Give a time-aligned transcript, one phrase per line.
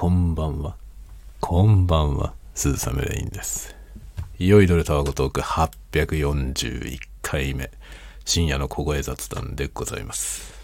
[0.00, 0.76] こんばんは。
[1.40, 2.32] こんばんは。
[2.54, 3.74] 鈴雨レインです。
[4.38, 7.68] 酔いどれタワゴトーク841回目。
[8.24, 10.54] 深夜の小声雑談でございます。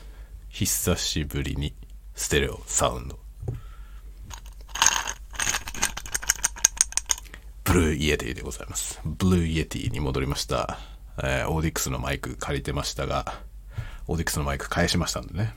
[0.50, 1.74] 久しぶりに
[2.14, 3.18] ステレオサウンド。
[7.64, 9.00] Blue Yeti でございます。
[9.04, 10.78] Blue Yeti に戻りました。
[11.18, 13.34] えー Audix のマイク借りてましたが、
[14.06, 15.56] Audix のマイク返しましたんでね。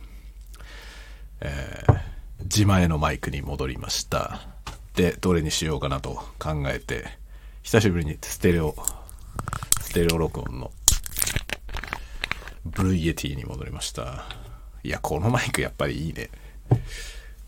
[1.41, 4.41] えー自前のマイクに戻りました。
[4.95, 7.05] で、どれにしようかなと考えて、
[7.63, 8.75] 久しぶりにステレオ、
[9.81, 10.71] ステレオ録音の
[12.65, 14.25] Blue Yeti に戻りました。
[14.83, 16.29] いや、このマイクやっぱりいいね。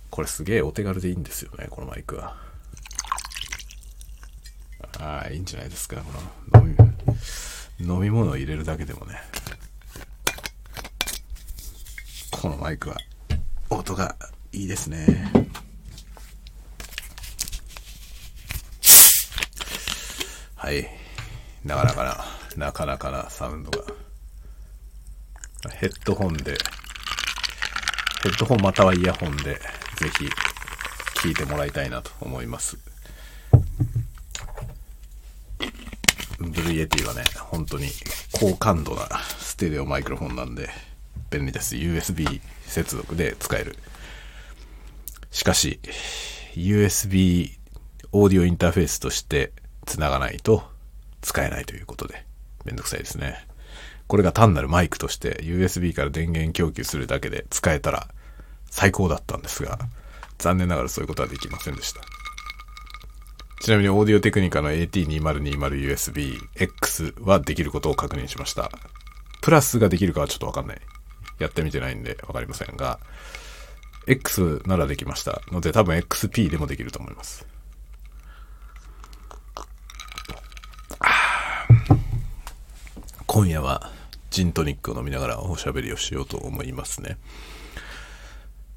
[0.10, 2.36] これすげえお手軽でいいんですよね、このマイクは。
[5.00, 6.12] ああ、いいんじゃないですか、こ
[6.54, 6.76] の飲
[7.80, 9.22] み、飲み物を入れるだけでもね。
[12.32, 12.98] このマイクは
[13.70, 14.16] 音が
[14.52, 15.06] いいですね。
[20.56, 20.88] はい。
[21.64, 23.86] なかなかな、なかなかなサウンドが。
[25.76, 26.58] ヘッドホンで、
[28.24, 29.60] ヘッドホンまたはイヤホンで、ぜ
[30.18, 30.30] ひ
[31.28, 32.78] 聞いてもらいたいなと思います。
[36.40, 37.90] Blue Yeti はね、本当に
[38.32, 39.08] 高感度な
[39.38, 40.70] ステレオマイクロフォンなんで
[41.30, 41.76] 便利です。
[41.76, 43.78] USB 接続で使える。
[45.32, 45.80] しかし、
[46.56, 47.52] USB
[48.12, 49.54] オーディオインターフェースとして
[49.86, 50.64] 繋がないと
[51.22, 52.26] 使えないということで、
[52.66, 53.46] めんどくさいですね。
[54.08, 58.08] これが単なるマイクとして USB から電源供給するだけで使えたら
[58.72, 59.78] 最高だったんですが、
[60.40, 62.02] 残念ながらそういうことはできませんでした。
[63.62, 68.72] ちなみにオーディオテクニカの AT2020USB-X はできることを確認しました。
[69.42, 70.82] プラスができるかはちょっとわかんない。
[71.40, 73.00] やってみてないんでわかりませんが、
[74.10, 77.46] X ならできましたので多分 XP でもできると思います。
[83.28, 83.92] 今夜は
[84.32, 87.18] ジントニックを飲みながらおしゃべりをしようと思いますね。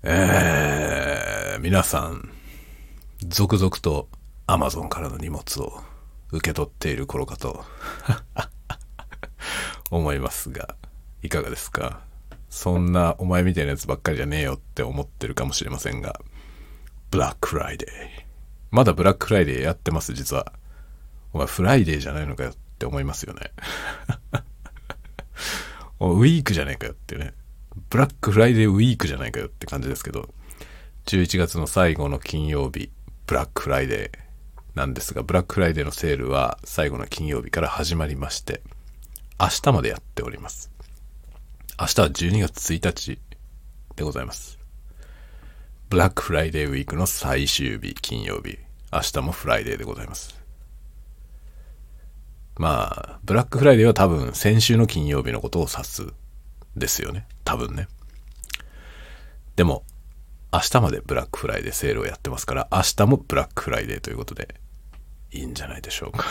[0.03, 2.31] えー、皆さん、
[3.27, 4.09] 続々と
[4.47, 5.81] Amazon からの荷物を
[6.31, 7.65] 受け取っている頃かと
[9.91, 10.75] 思いますが、
[11.23, 12.01] いかがですか？
[12.53, 16.21] そんなお前みたいなやつばっかりじゃねえよって思ってるかもしれませんが、
[17.11, 17.89] ブラックフライデー。
[18.71, 20.53] まだブラックフライデーやってます、実は。
[21.33, 23.53] お前フライデーじゃないのかよって思いますよね。
[25.99, 27.33] おウィークじゃねえかよってね。
[27.89, 30.29] ブラックフライデーウィークじゃないかよって感じですけど、
[31.07, 32.91] 11月の最後の金曜日、
[33.27, 38.61] ブラックフライデーなんですが、ブラックフライデーのセールは最後の金曜日から始まりまして、
[39.41, 40.72] 明日までやっております。
[41.82, 43.19] 明日は12月1日
[43.97, 44.56] でございます。
[45.88, 48.56] ブラックフライデーウィークの最終日、金曜日。
[48.93, 50.41] 明日もフライデーでございます。
[52.54, 56.06] まあ、ブラックフライデーは多分先週の金曜日のことを指す
[56.76, 57.26] ですよね。
[57.43, 57.88] 多分ね。
[59.56, 59.82] でも、
[60.53, 64.54] 明日までブラックフライデーセールをやってますから、明日もブラックフライデーということで、
[65.32, 66.26] いいんじゃないでしょうか。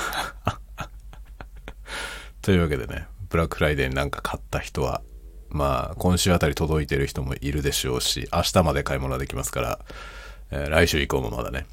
[2.42, 5.02] というわけでね、ブラックフライデーになんか買った人は、
[5.52, 9.80] まあ、今週あたり届いてる人もいるでしょうし、明日まで買い物はできますから、
[10.52, 11.66] えー来週以降もまだね、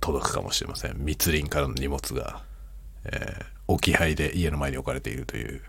[0.00, 0.96] 届くかもしれません。
[0.98, 2.42] 密林からの荷物が、
[3.04, 5.62] えー置き配で家の前に置かれているという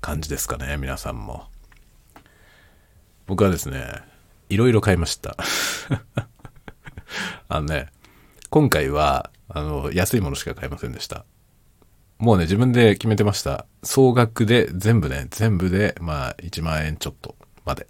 [0.00, 1.46] 感じですかね、皆さんも。
[3.26, 4.02] 僕はですね、
[4.48, 5.36] いろいろ買いました。
[7.48, 7.88] あのね、
[8.50, 11.24] 今回は、あの、安いものしか買いませんでした。
[12.18, 13.66] もうね、自分で決めてました。
[13.84, 17.86] 総額で、全部ね、全部で、まあ、1万円ちょっとまで。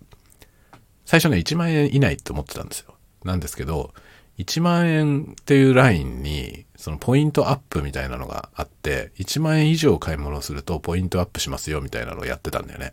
[1.06, 2.94] 最初ね、1万円以内って思ってたんですよ。
[3.24, 3.94] なんですけど、
[4.36, 12.92] 1万円っていうラインに、そのポイントアップみたいなのがあって、1万円以上買い物するとポイントアップしますよみたいなのをやってたんだよね。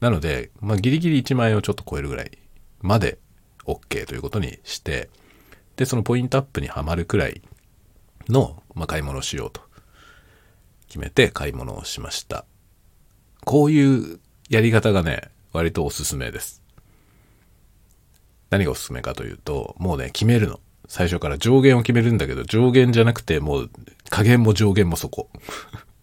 [0.00, 2.38] なので、まあギリギリ1万円をちょっと超えるぐらい
[2.82, 3.18] まで
[3.64, 5.08] OK ということにして、
[5.76, 7.40] で、そのポイントアップにはまるくらい
[8.28, 9.65] の、まあ、買い物をしようと
[10.96, 12.46] 決めて買い物をしました。
[13.44, 16.62] こういうやり方がね、割とおすすめです。
[18.48, 20.58] 何がおすすめかというと、もうね、決めるの。
[20.88, 23.70] 最初から上限を決めるんだけど、上限じゃなくて、もう、
[24.08, 25.28] 加減も上限もそこ。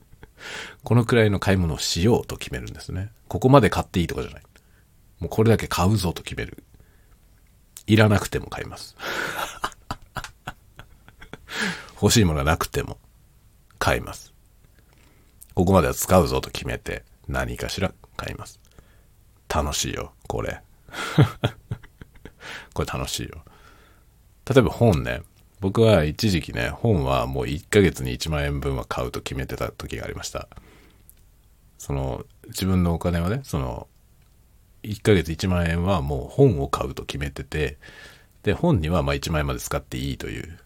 [0.84, 3.12] このくらいの買い物をしようと決めるんですね。
[3.28, 4.44] ここまで買っていいとかじゃない。
[5.20, 6.64] もうこれだけ買うぞと決める。
[7.88, 8.96] いらなくても買います。
[12.00, 13.00] 欲しいものがなくても
[13.80, 14.33] 買います。
[15.56, 18.60] ここまでは使うぞと決めて何かしら買います。
[19.54, 20.62] 楽しいよ、これ。
[22.74, 23.44] これ楽しいよ。
[24.50, 25.22] 例えば本ね。
[25.60, 30.50] 僕は一時期ね、本はもう1ヶ月に1万円分は買うと決めてた時がありました。
[31.78, 33.88] その、自分のお金はね、その、
[34.84, 37.78] 1ヶ月1万円はもう本を買うと決めてて、
[38.44, 40.60] で、本にはま1万円まで使っていいという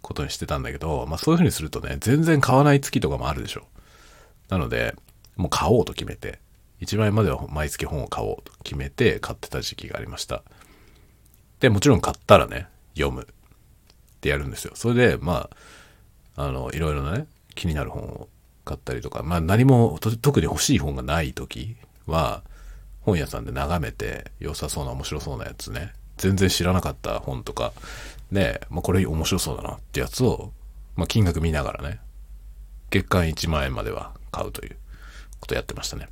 [0.00, 3.66] ことにしてたんだけど、まあそういうふうにするとね、全然買わない月とかもあるでしょ。
[4.48, 4.94] なので、
[5.36, 6.38] もう買おうと決めて、
[6.80, 10.42] 1万円までは毎月本を買おうと決めて買ってた時期がありました。
[11.60, 13.26] で、もちろん買ったらね、読むっ
[14.20, 14.72] てやるんですよ。
[14.74, 15.48] それで、ま
[16.36, 18.28] あ、あの、いろいろなね、気になる本を
[18.64, 21.76] 買ったりとか、まあ何も特に欲しい本がない時
[22.06, 22.42] は、
[23.00, 27.72] 本屋さんで眺めて良さそうな面白そうなやつね、全然知らなかった本とか、
[28.32, 30.52] で、まあこれ面白そうだなってやつを、
[30.96, 32.00] まあ金額見ながらね、
[32.90, 34.76] 月間1万円までは買うという
[35.40, 36.08] ことやってましたね。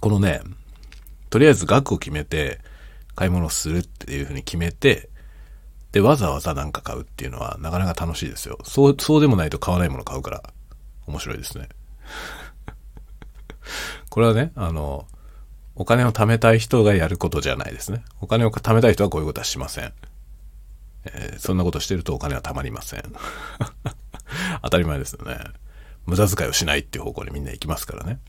[0.00, 0.42] このね、
[1.30, 2.60] とりあえず額を決めて
[3.14, 5.08] 買い物するっていうふうに決めて、
[5.92, 8.58] で、わざわざなんか買うっていうのはなかなか楽しいですよ。
[8.64, 10.42] そう、そうでもないと買わないもの買うから
[11.06, 11.68] 面白いですね。
[14.10, 15.06] これはね、あの、
[15.76, 18.04] お金を貯めたい人がやることじゃないですね。
[18.20, 19.92] お金を貯めたい人はこういうことはしません。
[21.06, 23.02] えー、そんなことしてるとお金は貯まりません。
[24.62, 25.38] 当たり前ですよね。
[26.06, 28.20] 無駄遣いをしないっていう方向にみんな行きますからね。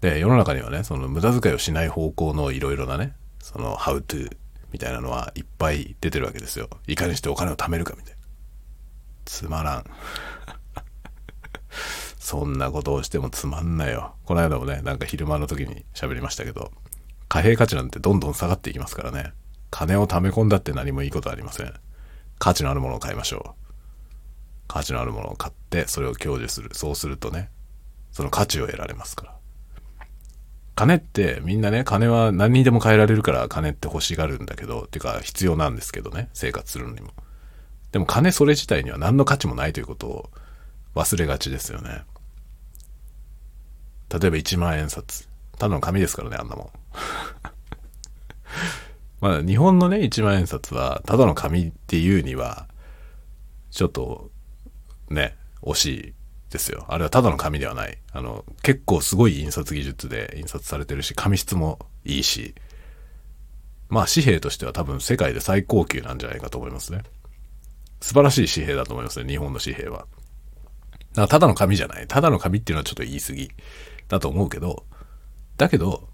[0.00, 4.34] で、世の中にはね、その無駄遣いをしない方向のいろいろなね、その how to
[4.72, 6.68] みたいなのはいっぱい出てるわけですよ。
[6.86, 8.18] いかにしてお金を貯めるかみたいな。
[9.24, 9.84] つまらん。
[12.18, 14.14] そんなことをしてもつまんないよ。
[14.24, 16.72] この間もね、なんか昼間の時に喋りましたけど、
[17.28, 19.32] 貨幣価値なんてどんどん下がっていきますからね。
[19.70, 21.72] 金を貯め込んだって何もいいことありません。
[22.38, 23.61] 価値のあるものを買いましょう。
[24.72, 26.70] 価値のあるものを買って、それを享受する。
[26.72, 27.50] そうするとね、
[28.10, 29.36] その価値を得られますから。
[30.74, 37.10] 金ってみんなね、金は何にでも変えられるから金って欲しがるんだけど、っていうか必要なんですけどね、生活するのにも。
[37.92, 40.30] でも金それ自体には何の価値もないということを
[40.94, 42.04] 忘れがちですよね。
[44.08, 45.28] 例えば1万円札。
[45.58, 46.70] ただの紙ですからね、あんなもん。
[49.20, 52.68] まあ、日本のね、1万円札は、ただの紙っていうには、
[53.70, 54.31] ちょっと、
[55.12, 56.14] ね、惜しい
[56.50, 56.84] ですよ。
[56.88, 57.98] あれはただの紙ではない。
[58.12, 62.54] あの、結構すごい印刷技術で印刷されてるし、紙質もいいし、
[63.88, 67.02] まあ紙幣としては多分世界で最高級なんじゃないかと思いますね。
[68.00, 70.06] 素晴らしい紙幣だと思いますね、日本の紙幣は。
[71.14, 72.06] だただの紙じゃない。
[72.06, 73.50] ただの紙っていうのはちょっと言い過ぎ。
[74.08, 74.84] だと思うけど、
[75.56, 76.08] だけど、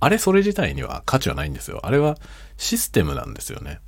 [0.00, 1.80] あれそれ自体には価値はないんですよ。
[1.84, 2.16] あれは
[2.56, 3.80] システムなんですよね。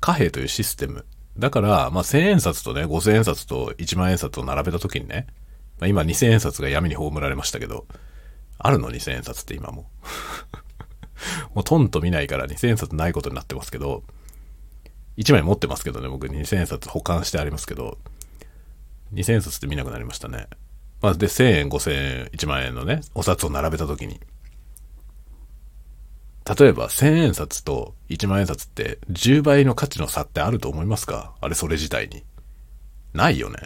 [0.00, 1.04] 貨幣というシステム。
[1.38, 5.26] だから、まあ、1000円札とね、5000円札と1万円札を並べた時にね、
[5.78, 7.86] まあ、今2000円札が闇に葬られましたけど、
[8.58, 9.90] あるの？2000円札って今も。
[11.54, 14.02] もうトンと見ないから2000円札ないことになってますけど、
[15.18, 17.98] 1枚持ってますけどね、僕2000円札保管してありますけど、
[19.12, 20.46] 2000円札って見なくなりましたね。
[21.02, 24.20] まあ、で、1000円、5000円、1万円のね、お札を並べたときに、
[26.48, 31.34] 例えば1000円札と1万円札って10倍の価値の差ってあると思いますか？
[31.40, 32.24] あれそれ自体に。
[33.14, 33.56] ないよね。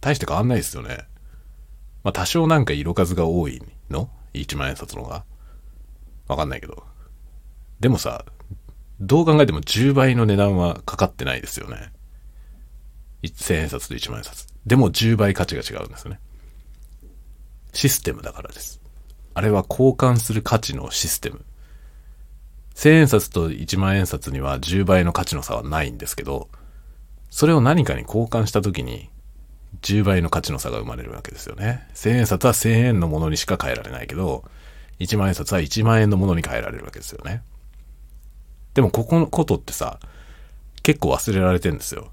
[0.00, 1.06] 大して変わんないですよね。
[2.02, 5.24] まあ多少なんか色数が多いの ?1 万円札のが。
[6.26, 6.82] わかんないけど。
[7.78, 8.24] でもさ、
[9.00, 11.92] どう考えても10倍の値段はかかってないですよね。
[13.22, 14.46] 1000円札と1万円札。
[14.66, 16.18] でも10倍価値が違うんですね。
[17.72, 18.80] システムだからです。
[19.34, 21.44] あれは交換する価値のシステム。
[22.80, 26.48] 千円札と一万円札には10倍の価値の差はないんですけど、
[27.28, 29.10] それを何かに交換した時に
[29.82, 31.86] 10倍の価値の差が生まれるわけですよね。
[31.92, 34.44] 千円札は千円のものにしか変えられないけど、
[34.98, 37.42] 一万円札は一万円のものに変えられるわけですよね。
[38.72, 40.00] でもここのことってさ、
[40.82, 42.10] 結構忘れられてんですよ。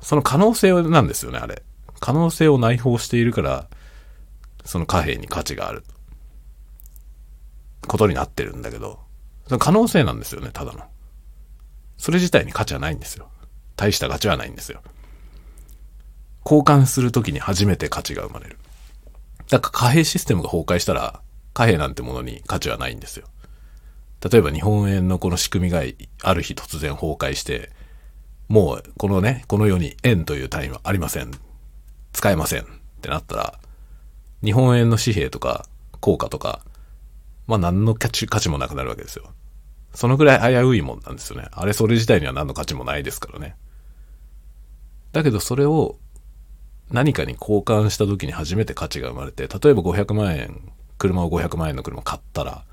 [0.00, 1.62] その可能性なんですよね、あれ。
[1.98, 3.68] 可能性を内包しているから、
[4.64, 5.84] その貨幣に価値がある
[7.86, 9.09] ことになってるんだけど、
[9.58, 10.80] 可能性なんですよね、ただの。
[11.98, 13.28] それ自体に価値はないんですよ。
[13.76, 14.82] 大した価値はないんですよ。
[16.44, 18.58] 交換するときに初めて価値が生まれる。
[19.50, 21.20] だから貨幣システムが崩壊したら、
[21.52, 23.26] 貨幣なんてものに価値はないんですよ。
[24.30, 25.82] 例えば日本円のこの仕組みが
[26.22, 27.70] ある日突然崩壊して、
[28.48, 31.30] もうこのね、この世に円という単位はありません。
[32.12, 32.64] 使えませんっ
[33.00, 33.58] てなったら、
[34.44, 35.66] 日本円の紙幣とか
[36.00, 36.60] 硬貨とか、
[37.46, 39.32] まあ何の価値価値もなくなるわけですよ。
[39.94, 41.48] そのぐらい危ういもんなんですよね。
[41.52, 43.56] あれそれ自体には何の価値もないですからね。
[45.12, 45.98] だけどそれを
[46.90, 52.64] 何かに交換した時に初めて価値が生まれて、例えば500万円、車を500万円の車買ったら、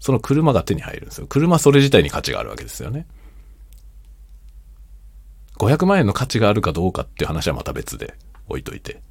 [0.00, 1.26] その車が手に入るんですよ。
[1.26, 3.06] 車それ自体に価値があるわけですよね。
[5.58, 8.14] 500万円の価値があるかどうかっていう話はまた別で
[8.48, 9.02] 置いといて。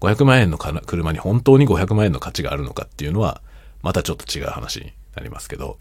[0.00, 3.42] 500万円の車に本当に500万円の価値があるのかっていうのは、
[3.82, 5.78] またちょっと違う話になりますけど、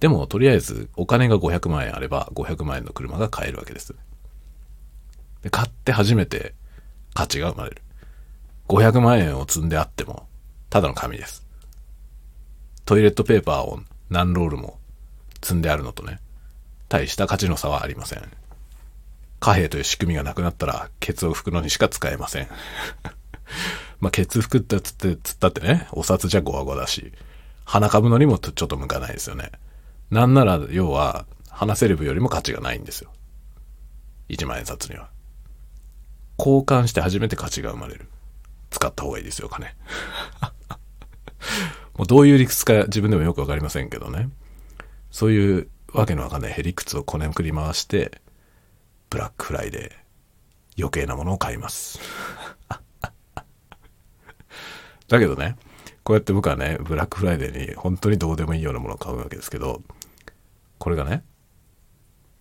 [0.00, 3.94] でもとりあえずお金が500万円あれば500万円の車が買えるわけです。
[5.42, 6.54] で買って初めて
[7.14, 7.82] 価値が生まれる。
[8.68, 10.26] 500万円を積んであっても、
[10.70, 11.46] ただの紙です。
[12.84, 14.78] トイレットペーパーを何ロールも
[15.42, 16.20] 積んであるのとね、
[16.88, 18.22] 大した価値の差はありません。
[19.38, 22.48] 貨幣という仕組みがなくなったら、ケツを拭くのにしか使えません。
[24.00, 27.12] まあ、ケツ拭くってつって、つったってね、お札じゃゴワゴワだし、
[27.64, 29.52] 鼻かぶのにもちょっと向かないですよね。
[30.10, 33.10] なんなら、要は、話せる分よりも価値がないんですよ。
[34.28, 35.08] 1万円札には。
[36.38, 38.10] 交換して初めて価値が生まれる。
[38.70, 39.68] 使った方がいいですよ、金。
[41.96, 44.28] もうどういう理屈か自分でもよくわかりませんけどね。
[45.10, 48.20] そういうわけのわかんないへりくつをこねくり回して、
[49.08, 51.98] ブラックフライデー、余計なものを買います。
[55.08, 55.56] だけどね、
[56.02, 59.82] こうやって僕はね、ブラックフライデーに本当にどうでもいいようなものを買うわけですけど、
[60.86, 61.24] これがね、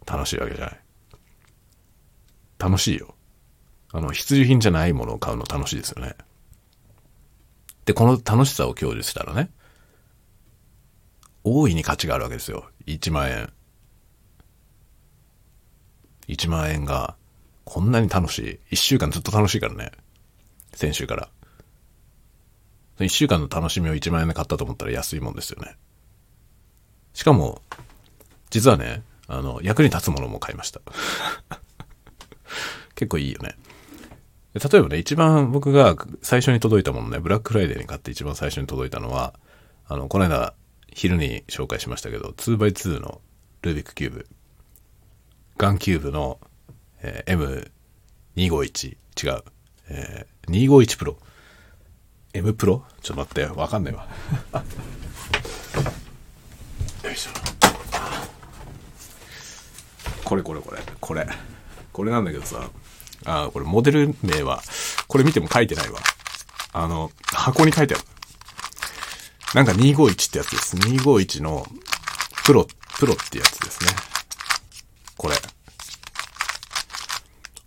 [0.05, 0.79] 楽しいわけじゃない。
[2.59, 3.15] 楽しいよ。
[3.91, 6.13] あの、必需品じゃないものを買うの楽しいですよね。
[7.85, 9.49] で、この楽しさを享受したらね、
[11.43, 12.69] 大いに価値があるわけですよ。
[12.85, 13.51] 1万円。
[16.27, 17.15] 1万円が、
[17.63, 18.73] こんなに楽しい。
[18.73, 19.91] 1週間ずっと楽しいからね。
[20.75, 21.29] 先週から。
[22.99, 25.77] 1週間の楽しみを1万円で買ったと思ったら安いもんですよね。
[27.15, 27.63] しかも、
[28.55, 30.79] 実はね、あの、役に立つものも買いました。
[32.95, 33.57] 結構いいよね。
[34.53, 39.33] 例えばね、一番僕が最初に届いたものね、ブラックフライデーに買って一番最初に届いたのは、
[39.89, 40.53] あの、この間、
[40.87, 43.19] 昼に紹介しましたけど、2x2 の
[43.61, 44.27] ルービックキューブ。
[45.57, 46.39] GAN キューブの、
[47.01, 47.69] えー、
[48.37, 48.95] M251。
[49.21, 49.43] 違う。
[49.89, 51.17] えー、251プロ。
[52.33, 52.85] M プロ？
[53.01, 54.07] ちょっと待って、わかんないわ。
[57.03, 57.64] よいしょ。
[60.25, 61.27] これこれこれ、これ。
[61.93, 62.69] これなんだけどさ、
[63.25, 64.61] あ、これモデル名は、
[65.07, 65.99] これ見ても書いてないわ。
[66.73, 68.03] あの、箱に書いてある。
[69.53, 70.75] なんか251ってやつです。
[70.75, 71.65] 251の
[72.43, 72.67] プロ、
[72.97, 73.91] プロってやつですね。
[75.15, 75.35] これ。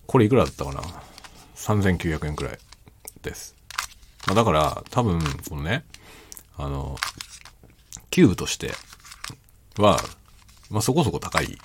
[0.06, 0.82] これいくらだったかな
[1.56, 2.58] ?3900 円くらい
[3.22, 3.54] です。
[4.26, 5.84] まあ、だから、多分、このね、
[6.56, 6.98] あの、
[8.10, 8.72] キューブとして
[9.78, 10.00] は、
[10.70, 11.58] まあ、そこそこ高いよね。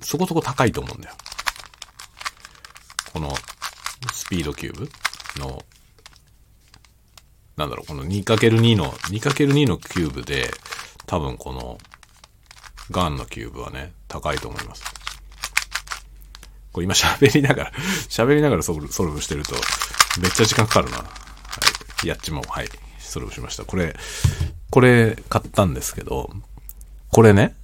[0.00, 1.14] そこそこ高いと思うんだよ。
[3.12, 3.34] この
[4.12, 4.90] スピードキューブ
[5.40, 5.62] の、
[7.56, 10.50] なんだろう、この 2×2 の、2×2 のキューブで、
[11.06, 11.78] 多分この、
[12.90, 14.84] ガンのキューブはね、高いと思います。
[16.72, 17.72] これ今喋りながら、
[18.08, 19.56] 喋りながらソルソルブしてると、
[20.20, 20.98] めっちゃ時間かかるな。
[20.98, 21.04] は
[22.04, 22.06] い。
[22.06, 22.42] やっちまう。
[22.48, 22.68] はい。
[22.98, 23.64] ソルブしました。
[23.64, 23.96] これ、
[24.70, 26.30] これ買ったんですけど、
[27.10, 27.56] これね、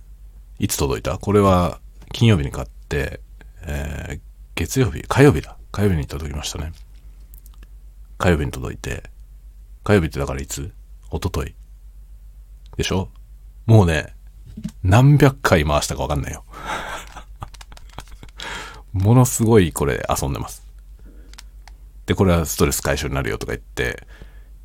[0.58, 1.18] いつ届いた？
[1.18, 1.80] これは
[2.14, 3.18] 金曜日に買って、
[3.66, 4.20] えー、
[4.54, 5.56] 月曜日、火曜日だ。
[5.72, 6.70] 火曜日に届きましたね。
[8.18, 9.02] 火曜日に届いて、
[9.82, 10.72] 火曜日ってだからいつ？
[11.12, 11.56] 一昨日
[12.76, 13.08] でしょ？
[13.66, 14.14] もうね、
[14.84, 16.44] 何百回回したかわかんないよ。
[18.92, 20.64] ものすごいこれ遊んでます。
[22.06, 24.06] で、これはストレス解消になるよとか言って、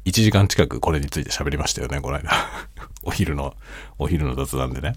[0.06, 2.30] 1時間近くこれについて喋りましたよね、この間。
[3.02, 3.56] お昼の、
[3.98, 4.94] お昼の雑談でね。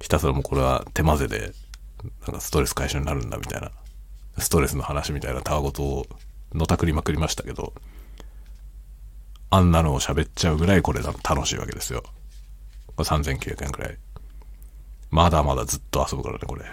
[0.00, 1.52] ひたすらもうこれは手混ぜで、
[2.26, 3.70] なんかストレス解消になるんだみたいな
[4.38, 6.06] ストレスの話みたいなたわごとを
[6.54, 7.72] のたくりまくりましたけど、
[9.50, 12.02] あんなのを喋っちゃうぐらいこれ楽しいわけですよ。
[12.96, 13.98] 3900円くらい。
[15.10, 16.64] まだまだずっと遊ぶからね、これ。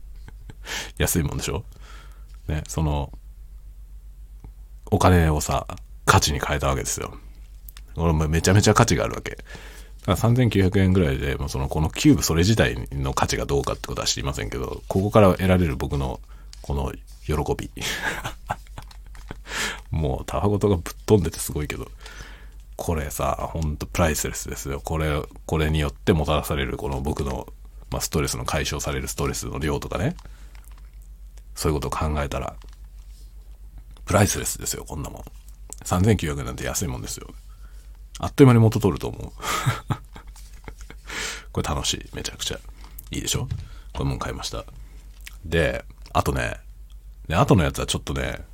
[0.98, 1.64] 安いもんでしょ？
[2.46, 3.12] ね、その、
[4.90, 5.66] お金をさ、
[6.04, 7.16] 価値に変えたわけですよ。
[7.94, 9.38] これもめちゃめちゃ価値があるわけ。
[10.16, 16.20] 3900円ぐらいで、もうその、このキューブそれ自体の価値がどうかってことは知りませんけど、ここから得られる僕の
[16.62, 16.92] この
[17.24, 17.70] 喜び。
[19.90, 21.90] もう、たわごとがぶっ飛んでてすごいけど、
[22.76, 24.80] これさ、ほんとプライスレスですよ。
[24.80, 27.48] これ、これによってもたらされる、この僕の、
[27.90, 30.16] まあ、ストレスの解消されるストレスの量とかね。
[31.54, 32.54] そういうことを考えたら、
[34.04, 35.22] プライスレスですよ、こんなもん。
[35.84, 37.28] 3900円なんて安いもんですよ。
[38.18, 39.32] あっという間に元取ると思う。
[41.52, 42.04] これ楽しい。
[42.14, 42.58] めちゃくちゃ。
[43.10, 43.48] いいでしょ？
[43.92, 44.64] これもん買いました。
[45.44, 46.56] で、あとね、
[47.28, 48.44] で、後のやつはちょっとね、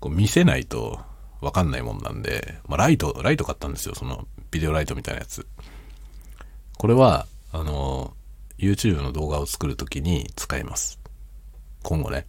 [0.00, 1.00] こう見せないと
[1.40, 3.94] わかんないもんなんで、まあ、ライト、ライト買ったんですよ。
[3.94, 5.46] その、ビデオライトみたいなやつ。
[6.76, 8.14] これは、あの、
[8.58, 10.98] YouTube の動画を作るときに使います。
[11.82, 12.26] 今後ね。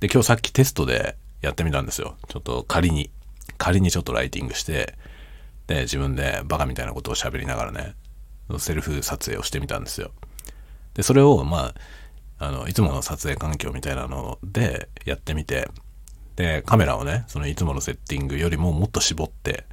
[0.00, 2.16] で、今日さっきテストでやってみたんですよ。
[2.28, 3.10] ちょっと仮に、
[3.58, 4.96] 仮にちょっとライティングして、
[5.68, 7.94] で、自分でバカみたいなことを喋りながらね、
[8.58, 10.10] セルフ撮影をしてみたんですよ。
[10.94, 11.74] で、それを、ま
[12.38, 15.68] あ、あの、いつもの撮影環境みたいなのでやってみて、
[16.36, 19.64] で、カメラをね、そのいつものセッティングよりももっと絞って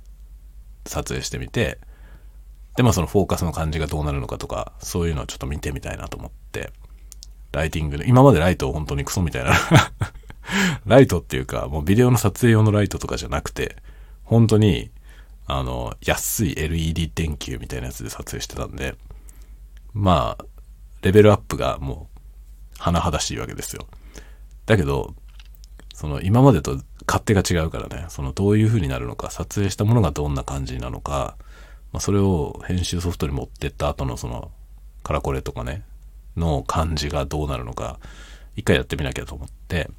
[0.86, 1.80] 撮影してみて、
[2.76, 6.72] で、まあそのフォーカスの感じがどうなるのかとか、そういうのをちょっと見てみたいなと思って、
[7.54, 9.54] ライティングで、今までライトを本当にクソみたいな、
[10.86, 13.78] ライトっていうか、もうビデオの撮影用のライトとかじゃなくて、
[14.24, 14.92] 本当に、
[15.48, 18.96] あの、安い LED 電球みたいなやつで撮影してたんで、
[19.94, 20.46] まあ、
[21.02, 22.10] レベルアップがも
[22.78, 23.88] う、甚だしいわけですよ。
[24.66, 25.14] だけど、
[25.94, 31.38] その今までと勝手が違うからね、そのどういう風になるのか、撮影したものがどんな感じなのか、
[31.94, 34.52] まあ、それを編集ソフトに持ってった後のその、
[35.04, 35.84] カラコレとかね、
[36.36, 38.00] の感じがどうなるのか、
[38.56, 39.90] 一回やってみなきゃと思って、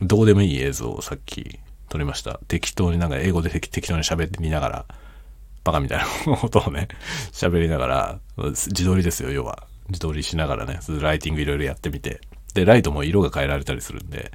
[0.00, 1.60] どうでもいい映像をさっき
[1.94, 2.40] 撮りました。
[2.48, 4.86] 適当になんか英語で適当に喋ってみながら、
[5.62, 6.88] バカみたいな ことをね、
[7.30, 9.68] 喋りながら、自撮りですよ、要は。
[9.90, 12.20] 自撮りしながらね、ライティングいろいろやってみて。
[12.52, 14.32] で、ライトも色が変えられたりするんで、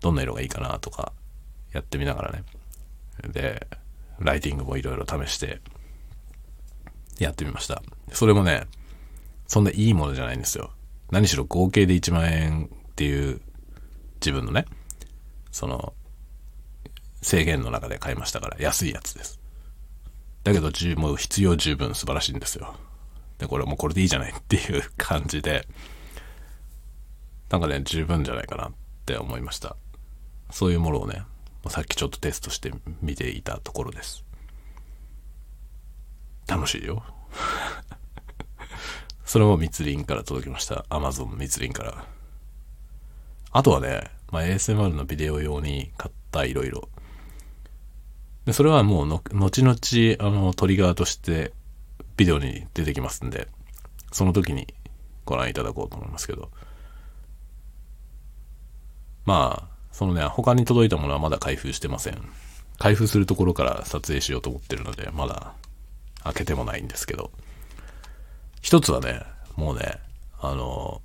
[0.00, 1.12] どんな色がいいかなとか、
[1.72, 2.44] やってみながらね。
[3.26, 3.66] で、
[4.20, 5.60] ライティングもいろいろ試して、
[7.18, 7.82] やってみました。
[8.12, 8.68] それもね、
[9.48, 10.70] そんないいものじゃないんですよ。
[11.10, 13.40] 何しろ合計で1万円っていう
[14.20, 14.64] 自分のね、
[15.50, 15.92] その
[17.22, 19.40] 制限の中で買いましたから安いやつです。
[20.44, 22.74] だけどもう必要十分素晴らしいんですよ。
[23.38, 25.66] で、これもうこれでいいじゃないっていう感じで、
[27.50, 28.72] なんかね、十分じゃないかなっ
[29.06, 29.76] て思いました。
[30.50, 31.22] そういうものをね、
[31.68, 32.72] さっきちょっとテストして
[33.02, 34.24] 見ていたところです。
[36.46, 37.04] 楽しいよ。
[39.24, 40.84] それも密林から届きました。
[40.88, 42.04] Amazon 密林から。
[43.52, 46.88] あとはね、まあ、ASMR のビデオ用に買ったいろいろ。
[48.50, 49.76] で、それはもうの、後々、
[50.18, 51.52] あの、トリガーとして
[52.16, 53.46] ビデオに出てきますんで、
[54.10, 54.74] その時に
[55.24, 56.50] ご覧いただこうと思いますけど。
[59.24, 62.20] まあ、そのね、他に届いたものはまだ開封してません。
[62.76, 65.52] 開封するところから撮影しようと思ってるので、まだ
[66.24, 67.30] 開けてもないんですけど。
[68.62, 69.22] 一つはね、
[69.54, 70.00] もうね、
[70.40, 71.02] あの、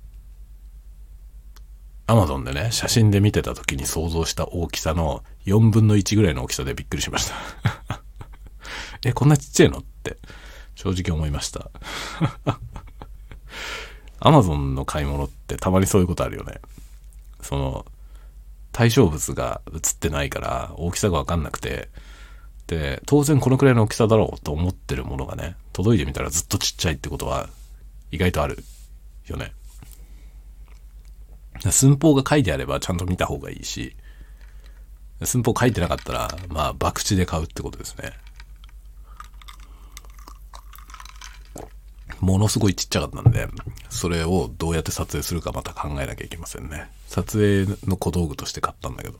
[2.08, 7.34] アマゾンでね、写真で見てた時に想像した大きさの4分の1ぐらいの大きさでびっくりしました。
[9.04, 9.78] え、こんなちっちゃいの？
[9.78, 10.18] って
[10.74, 11.70] 正直思いました。
[14.18, 16.60] アマゾンの買い物ってたまにそういうことあるよね。
[17.40, 17.86] その、
[18.72, 21.88] 対象物が映ってないから大きさがわかんなくて、
[22.66, 27.48] で、当然このくらいの大きさだろうと思ってるものがね、届いてみたらずっとちっちゃいってことは
[28.10, 28.64] 意外とある
[29.28, 29.52] よね。
[31.70, 33.96] 寸法が書いてあればちゃんと見た方がいいし、
[35.24, 38.12] 寸法書いてなかったら、まあ、博打で買うってことですね。
[42.20, 43.48] ものすごいちっちゃかったんで、
[43.88, 46.90] それをどうやって撮影するかまた考えなきゃいけませんね。
[47.06, 49.18] 撮影の小道具として買ったんだけど。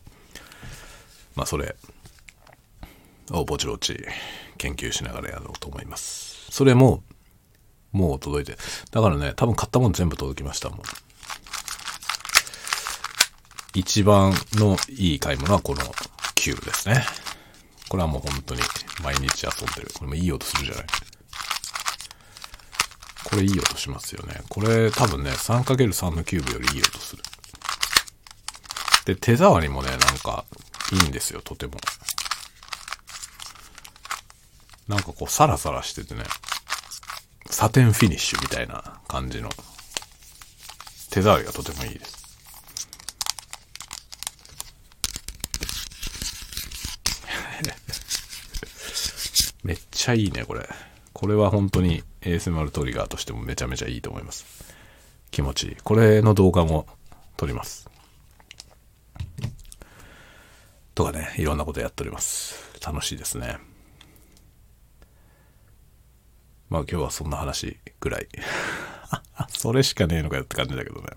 [1.35, 1.77] まあ、それ
[3.31, 4.07] をぼちぼち
[4.57, 6.51] 研究しながらやろうと思います。
[6.51, 7.03] それも、
[7.93, 8.57] もう届いて。
[8.91, 10.79] だからね、多分買ったもの全部届きましたもん。
[13.77, 15.83] 一番のいい買い物はこの
[16.35, 17.05] キューブですね。
[17.91, 18.63] これはもう本当に
[19.05, 19.91] 毎日遊んでる。
[19.93, 20.87] これもいい音するじゃない。
[23.23, 24.41] これいい音しますよね。
[24.49, 27.23] これ多分ね、3×3 のキューブよりいい音する。
[29.05, 30.47] で、手触りもね、なんか
[30.93, 31.75] いいんですよ、とても。
[34.89, 36.25] なんかこうサラサラしててね、
[37.51, 39.51] サテンフィニッシュみたいな感じの
[41.11, 42.26] 手触りがとてもいいです。
[49.67, 50.65] めっちゃいいね、これ。
[51.13, 54.73] これは本当に ASMR トリガーとしてもめちゃめちゃいいと思います。
[55.33, 55.77] 気持ちいい。
[55.83, 56.87] これの動画も
[57.37, 57.91] 撮ります。
[60.95, 62.79] とかね、いろんなことやっております。
[62.81, 63.59] 楽しいですね。
[66.71, 68.29] まあ今日はそんな話ぐらい。
[69.51, 71.09] それしかねえのかよって感じだけどね。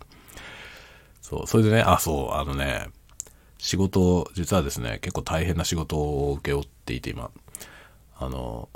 [1.21, 2.87] そう、それでね、あ、そう、あのね、
[3.59, 7.29] 仕事、実はですね、結構大変な仕事を請け負っていて今、
[8.19, 8.69] あの、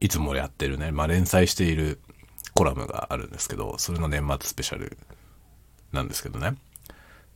[0.00, 2.00] いつもやってるね、まあ連載している
[2.52, 4.98] コラムがあるんですけど、それの年末スペシャル
[5.92, 6.56] なんですけどね。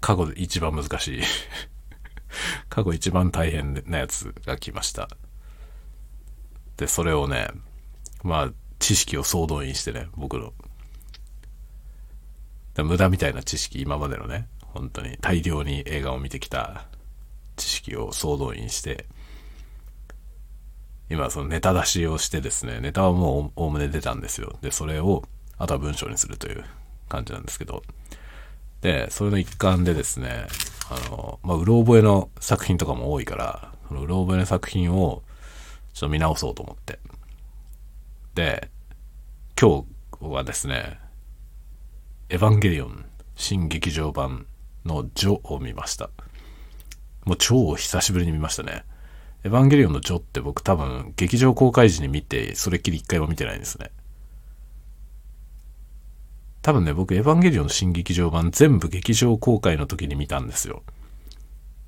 [0.02, 1.22] 過去で一番難しい
[2.70, 5.08] 過去一番大変なやつが来ました。
[6.78, 7.50] で、それをね、
[8.24, 10.54] まあ、知識を総動員してね、僕の。
[12.84, 16.86] 無駄みたいな知識、今までのね、本当に大量に映画を見てきた
[17.58, 19.06] 知識を総動員して、
[21.10, 24.58] 今そのネタ出しをしてですね、ネタはもうおおむね出たんですよ。
[24.62, 25.24] で、それを、
[25.58, 26.64] あとは文章にするという
[27.10, 27.84] 感じなんですけど、
[28.82, 30.48] で、それの一環でですね、
[30.90, 35.24] あの、まあ、うろ覚えの作品とかも多いから、そのうろ覚えの作品を
[35.94, 37.00] ちょっと見直そうと思って。
[38.36, 38.70] で、
[39.60, 39.86] 今
[40.20, 41.00] 日はですね、
[42.30, 44.46] エヴァンゲリオン新劇場版
[44.86, 46.10] のジョを見ました。
[47.28, 48.86] もう超久しぶりに見ましたね。
[49.44, 53.92] エヴァンゲリオンのジョって僕多分劇場公開時に見て、それっきり一回も見てないんですね。
[56.62, 60.84] 多分ね、僕、エヴァンゲリオンの新劇場版全部劇場公開の時に見たんですよ。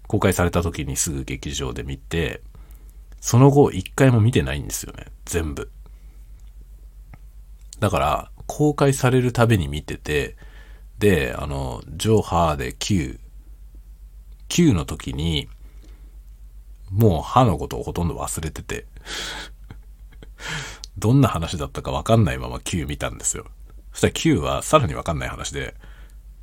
[0.07, 2.41] 公開された時にすぐ劇場で見て、
[3.21, 5.05] その後一回も見てないんですよね。
[5.23, 5.71] 全部。
[7.79, 10.35] だから、公開されるたびに見てて、
[10.97, 13.21] で、あの、ジョー・ハーで Q、
[14.49, 15.47] Q の時に、
[16.91, 18.87] もう歯のことをほとんど忘れてて
[20.97, 23.45] どんな話だったかわかんないまま Q 見たんですよ。
[23.93, 25.75] そしたら Q はさらにわかんない話で、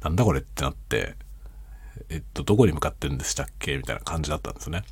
[0.00, 1.16] なんだこれってなって、
[2.08, 4.84] えっと、どこに向かってるんでしたっけみたいな感じだったんですね。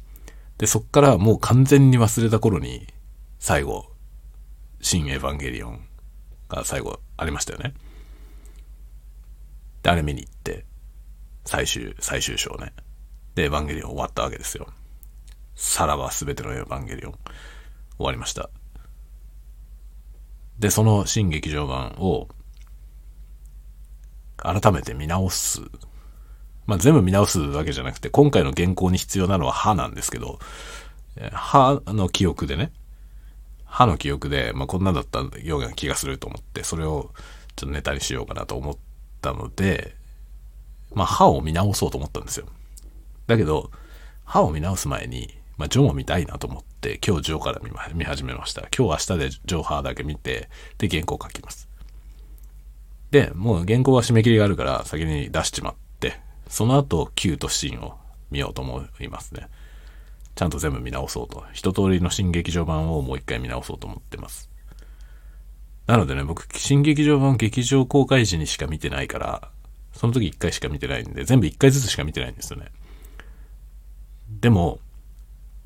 [0.59, 2.87] で、そっからもう完全に忘れた頃に、
[3.39, 3.93] 最後、
[4.81, 5.87] 新エヴァンゲリオン
[6.49, 7.75] が最後ありましたよね。
[9.83, 10.65] で、あれ見に行って、
[11.45, 12.73] 最終、最終章ね。
[13.35, 14.69] で、エヴァンゲリオン終わったわけですよ。
[15.55, 17.13] さらば全てのエヴァンゲリオン
[17.97, 18.51] 終わりました。
[20.59, 22.29] で、その新劇場版を
[24.37, 25.63] 改めて見直す。
[26.67, 30.39] まあ、全部見直すわけじゃなくて、今回の原稿に必要なのは歯なんですけど、
[31.33, 32.73] 歯の記憶でね、
[33.65, 37.11] 歯の記憶で、まあ、こんなだったような気がすると思って、それを
[37.57, 38.77] ちょっとネタにしようかなと思っ
[39.21, 39.95] たので、
[40.95, 42.47] まあ、歯を見直そうと思ったんですよ。
[43.27, 43.71] だけど、
[44.25, 47.61] 歯を見直す前に、まあ、ジョーも見たいなと思って、今日ジョーから
[47.95, 48.63] 見始めました。
[48.77, 51.69] 今日明日でジョー歯だけ見て、で、原稿書きます。
[53.11, 57.97] で、もう原稿は締め切りがあるから先に出しちまって、その後 Q とシーンを
[58.31, 59.49] 見ようと思いますね。
[60.35, 61.45] ちゃんと全部見直そうと。
[61.53, 64.51] 一通りの新劇場版をもう一回見直そうと思ってます。
[65.87, 69.51] なのでね、僕、新劇場版劇場公開時にしか見てないから、
[69.93, 72.67] その時一回しか見てないんで、全部一回ずつしか見てないんですよね。
[74.41, 74.81] でも、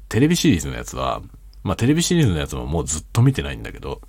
[0.08, 1.22] テレビシリーズのやつは、
[1.62, 4.00] まあテレビシリーズのやつももうずっと見てないんだけど、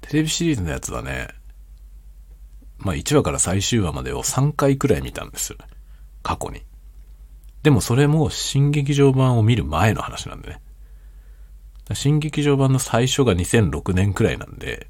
[0.00, 1.28] テレビシリーズのやつはね、
[2.78, 5.66] まあ1話から最終話までを3回くらい見たんですよね。
[6.22, 6.62] 過去に。
[7.62, 10.60] でもそれも新劇場版を見る前の話なんでね。
[11.94, 14.88] 新劇場版の最初が2006年くらいなんで、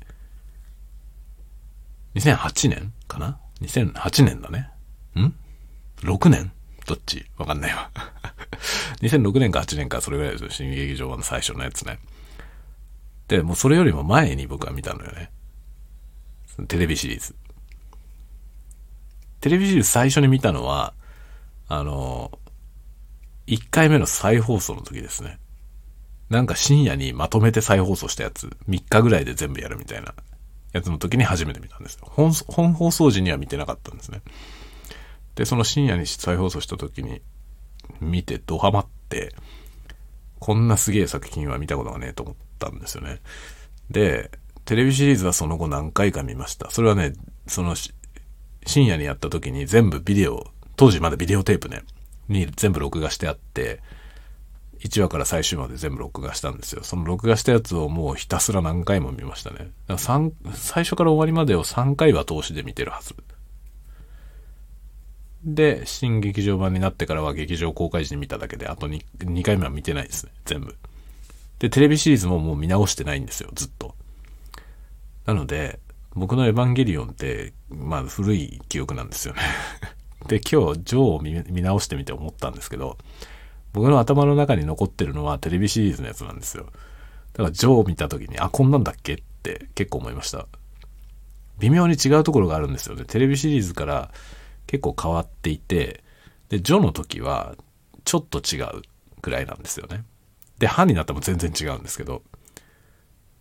[2.15, 4.71] 2008年かな ?2008 年だね。
[5.17, 5.33] ん
[6.01, 6.53] ?6 年？
[6.89, 7.27] どっち？
[7.37, 7.91] わかんないわ。
[9.03, 10.51] 2006年か8年かそれぐらいですよ。
[10.51, 11.99] 新劇場版の最初のやつね。
[13.29, 15.31] で、もうそれよりも前に僕は見たのよね。
[16.67, 17.37] テレビシリーズ。
[19.41, 20.95] テレビシリーズ最初に見たのは、
[21.69, 22.33] あの、
[23.47, 25.39] 1回目の再放送の時ですね。
[26.31, 30.15] なんか深夜にまとめて再放送したやつ、3日ぐらいで全部やるみたいな
[30.73, 32.09] やつの時に初めて見たんですよ。
[32.11, 34.23] 本本放送時には見てなかったんですね。
[35.39, 37.23] で、その深夜に再放送した時に
[38.01, 39.33] 見てドハマって、
[40.41, 43.21] こんなすげえ作品は見たことがねえと思ったんですよね。
[43.89, 44.33] で、
[44.65, 46.73] テレビシリーズはその後何回か見ました。
[46.73, 47.13] それはね、
[47.47, 51.83] その深夜にやった時に全部ビデオ、当時まだビデオテープね、
[52.29, 53.81] に全部録画してあって、
[54.81, 56.83] 1話から最終まで全部録画したんですよ。
[56.83, 59.71] その録画したやつをもうひたすら何回も見ましたね。
[59.87, 63.15] だから最初から終わりまでを3回は通しで見てるはず。
[65.45, 70.33] で、新劇場版になってからは劇場公開時に見ただけで、あと 2, 2回目は見てないですね。
[70.45, 70.77] 全部。
[71.59, 73.95] で、テレビシリーズももう見直してないんですよ、ずっと。
[75.27, 75.79] なので、
[76.15, 79.41] 僕のエヴァンゲリオンって、まあ古い記憶なんですよね
[80.27, 82.99] で、今日、ジョーを見直してみて思ったんですけど、
[83.73, 86.65] 僕の頭の中に残ってるのはテレビシリーズのやつなんですよ。
[87.35, 89.15] だからジョーを見た時に、あ、こんなんだっけ？
[89.15, 90.47] って結構思いました。
[91.61, 93.05] 微妙に違うところがあるんですよね。
[93.05, 94.11] テレビシリーズから
[94.69, 96.05] 結構変わっていて、
[96.51, 97.57] で、ジョの時は
[98.05, 98.83] ちょっと違う
[99.21, 100.05] くらいなんですよね。
[100.59, 102.23] で、歯になっても全然違うんですけど、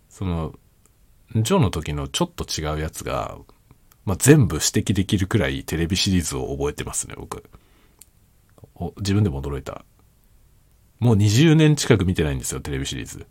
[0.10, 0.56] その、
[1.36, 3.38] ジョの時のちょっと違うやつが、
[4.06, 7.44] まあ、全部指摘できるくらいテレビシリーズを覚えてますね、僕。
[8.76, 9.84] お自分でも驚いた。
[11.00, 13.28] もう20年近く見てないんですよ、テレビシリーズ。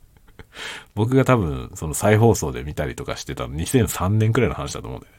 [0.94, 5.17] 僕が多分、その再放送で見たりとかしてたの2003年くらいの話だと思うんだよね。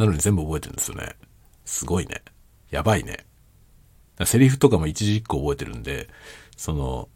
[0.00, 1.14] なのに全部覚えてるんですよね。
[1.66, 2.22] すごいね。
[2.70, 3.26] やばいね。
[4.24, 6.08] セリフとかも一字一句覚えてるんで、
[6.56, 7.08] その、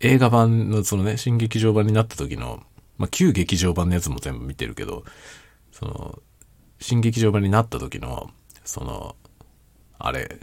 [0.00, 2.62] 映画版のそのね、新劇場版になった時の、
[2.98, 5.04] まあ、旧劇場版のやつも全部見てるけど、
[5.70, 6.18] その、
[6.80, 8.30] 新劇場版になった時の、
[8.64, 9.14] その、
[9.98, 10.40] あれ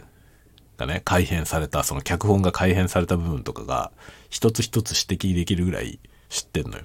[0.78, 3.92] がね、改変された、その脚本が改変された部分とかが、
[4.30, 6.84] 一つ一つ指摘できるぐらい知ってんのよ。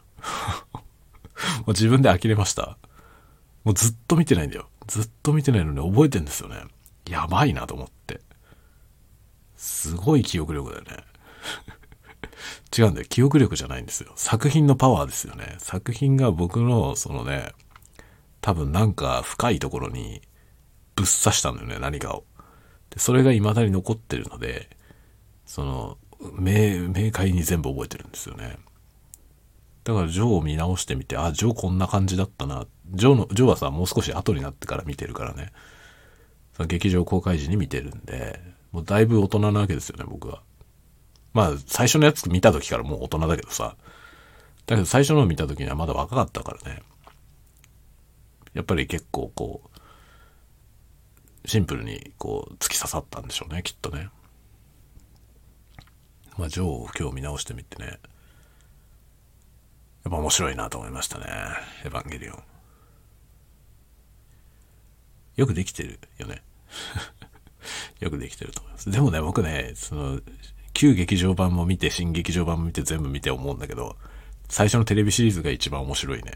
[0.74, 2.78] もう自分で呆れました。
[3.64, 4.70] もうずっと見てないんだよ。
[4.88, 6.58] ずっと見てないのに覚えてんですよね。
[7.10, 8.22] やばいなと思って。
[9.56, 11.04] すごい記憶力だよね。
[12.78, 13.08] 違うんだよ。
[13.08, 14.12] 記憶力じゃないんですよ。
[14.16, 15.56] 作品のパワーですよね。
[15.60, 17.54] 作品が僕の、そのね、
[18.42, 20.22] 多分なんか深いところに
[20.96, 22.26] ぶっ刺したんだよね、何かを。
[22.90, 24.70] で、それが未だに残ってるので、
[25.46, 25.98] その、
[26.38, 28.58] 明、明快に全部覚えてるんですよね。
[29.84, 32.66] だからジョーを見直してみて、あ、ジョーこんな感じだったな。
[32.92, 35.52] ジョーの、ジョーはさ、もう少し後になってから見てるからね。
[36.54, 38.40] その劇場公開時に見てるんで、
[38.72, 40.42] もうだいぶ大人なわけですよね、僕は。
[41.34, 43.76] まあ、最初のやつ見た時からもう大人だけどさ。
[44.66, 46.82] だけど最初の見た時にはまだ若かったからね。
[48.54, 49.62] やっぱり結構こ
[51.44, 54.10] う、シンプルにこう突き刺さったんでしょうね、きっとね。
[56.38, 58.00] まあ、ジョーを今日見直してみてね。
[60.04, 61.26] やっぱ面白いなと思いましたね。
[61.86, 62.44] エヴァンゲリオン。
[65.36, 66.44] よくできてるよね。
[68.00, 68.92] よくできてると思います。
[68.92, 70.22] でもね、僕ね、その、
[70.74, 73.96] 旧劇場版も見て、新劇場版も見て、全部見て思うんだけど、
[74.50, 76.34] 最初のテレビシリーズが一番面白いね。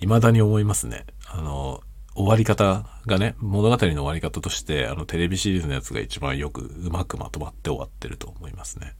[0.00, 1.06] 未だに思いますね。
[1.26, 1.82] あの、
[2.14, 8.94] 終わり方がね、物語の終わり方として、あの、テレビシリーズのやつが一番よく、うまくまとまって終わってると思いますね。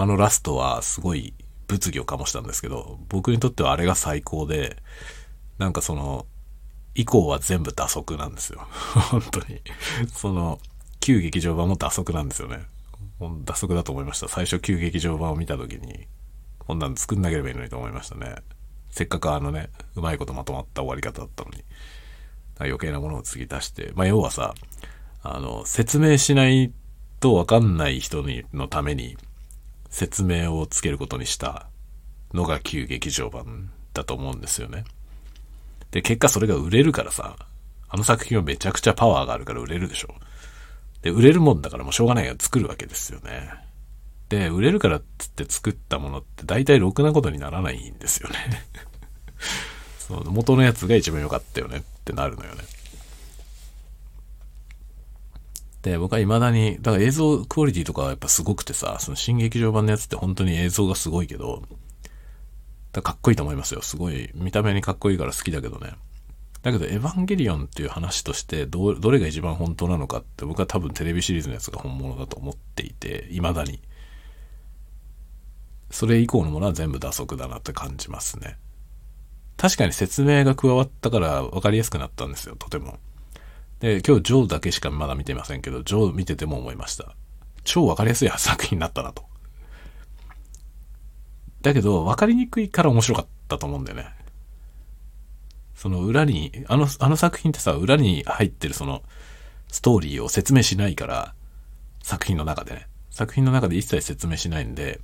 [0.00, 1.34] あのラストはすごい
[1.68, 4.76] 物議を醸したんですけど、僕にとってはあれが最高で、
[5.58, 6.26] なんかその、
[6.94, 8.66] 以降は全部打足なんですよ。
[9.12, 9.60] 本当に。
[10.12, 10.58] その、
[11.00, 12.66] 旧劇場版も打足なんですよね。
[13.44, 14.28] 打足だと思いました。
[14.28, 16.08] 最初旧劇場版を見た時に、
[16.58, 18.36] こんなん作んなければいいのにと思いましたね。
[18.88, 21.62] せっかくあのね、うまいことまとまった終わり方だったのに。
[22.58, 23.92] 余計なものを次出して。
[23.94, 24.54] まあ、要はさ、
[25.22, 26.72] あの、説明しない
[27.20, 29.16] とわかんない人にのために
[29.90, 31.68] 説明をつけることにした
[32.32, 34.84] のが旧劇場版だと思うんですよね。
[35.90, 37.36] で、結果それが売れるからさ、
[37.88, 40.14] あの作品はめちゃくちゃパワーがあるから売れるでしょ。
[41.02, 43.50] で、売れるもんだからもうしょうがないから作るわけですよね。
[44.28, 48.36] で、売れるからっつって作ったものって大体ろくなことにならないんですよね。
[49.98, 52.62] その元のやつが一番良かったよねってなるのよね。
[55.82, 61.62] で、僕は未だに、だから映像クオリティとかはやっぱすごくてさ、その新劇場版のやつって本当に映像がすごいけど、
[62.92, 63.82] だかっこいいと思いますよ。
[63.82, 65.92] すごい、見た目にかっこいいから好きだけどね。
[66.62, 73.80] だけど、エヴァンゲリオンっていう話としてど、どれが一番本当なのかって僕は多分テレビシリーズのやつが本物だと思っていて、未だに。
[75.90, 78.58] それ以降のものは全部打足だなって感じますね。
[79.56, 82.98] 確かに説明が加わったから分かりやすくなったんですよ、とても。
[83.80, 87.16] で、今日ジョーだけしかまだ見てませんけど、ジョー見てても思いました。
[87.64, 89.24] 超分かりやすい作品になったなと。
[91.62, 94.06] だけど、分かりにくいから面白かったと思うんだよね。
[95.74, 99.02] その裏に、あの、あの作品ってさ、裏に入ってるその、
[99.68, 101.34] ストーリーを説明しないから、
[102.02, 102.86] 作品の中でね。
[103.10, 105.00] 作品の中で一切説明しないんで、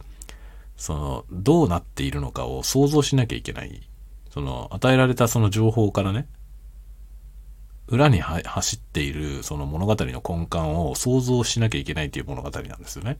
[0.77, 3.89] その、どうなっているのかを想像しなきゃいけない。
[4.31, 6.29] その、与えられたその情報からね、
[7.89, 13.19] 裏に走っているその物語の根幹を想像しなきゃいけないという物語なんですよね。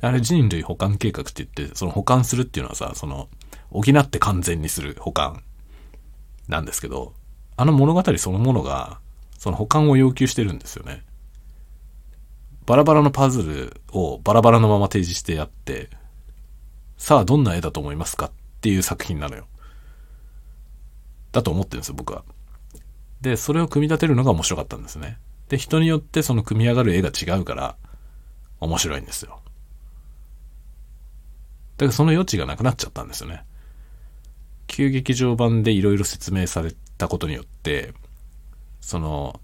[0.00, 3.28] あれ人類保管計画って言って、その保管するっていうのはさ、その、
[3.70, 5.42] 補って完全にする保管
[6.48, 7.14] なんですけど、
[7.56, 9.00] あの物語そのものが、
[9.38, 11.02] その保管を要求してるんですよね。
[12.66, 15.88] バラバラのパズルをバラバラのまま提示してやって、
[16.98, 19.46] さあどんな絵だと思いますかっていう作品なのよ。
[21.32, 22.24] だと思ってるんですよ、僕は。
[23.20, 25.18] で、それを組み立てるのが面白かったんですね。
[25.48, 27.76] で、人によってその組み上がる絵が違うから、
[28.60, 29.40] 面白いんですよ。
[31.76, 33.44] だからその余地がなくなっちゃったんですよね。
[34.66, 37.92] 旧劇場版でいろいろ説明されたことによって、
[38.80, 39.40] その、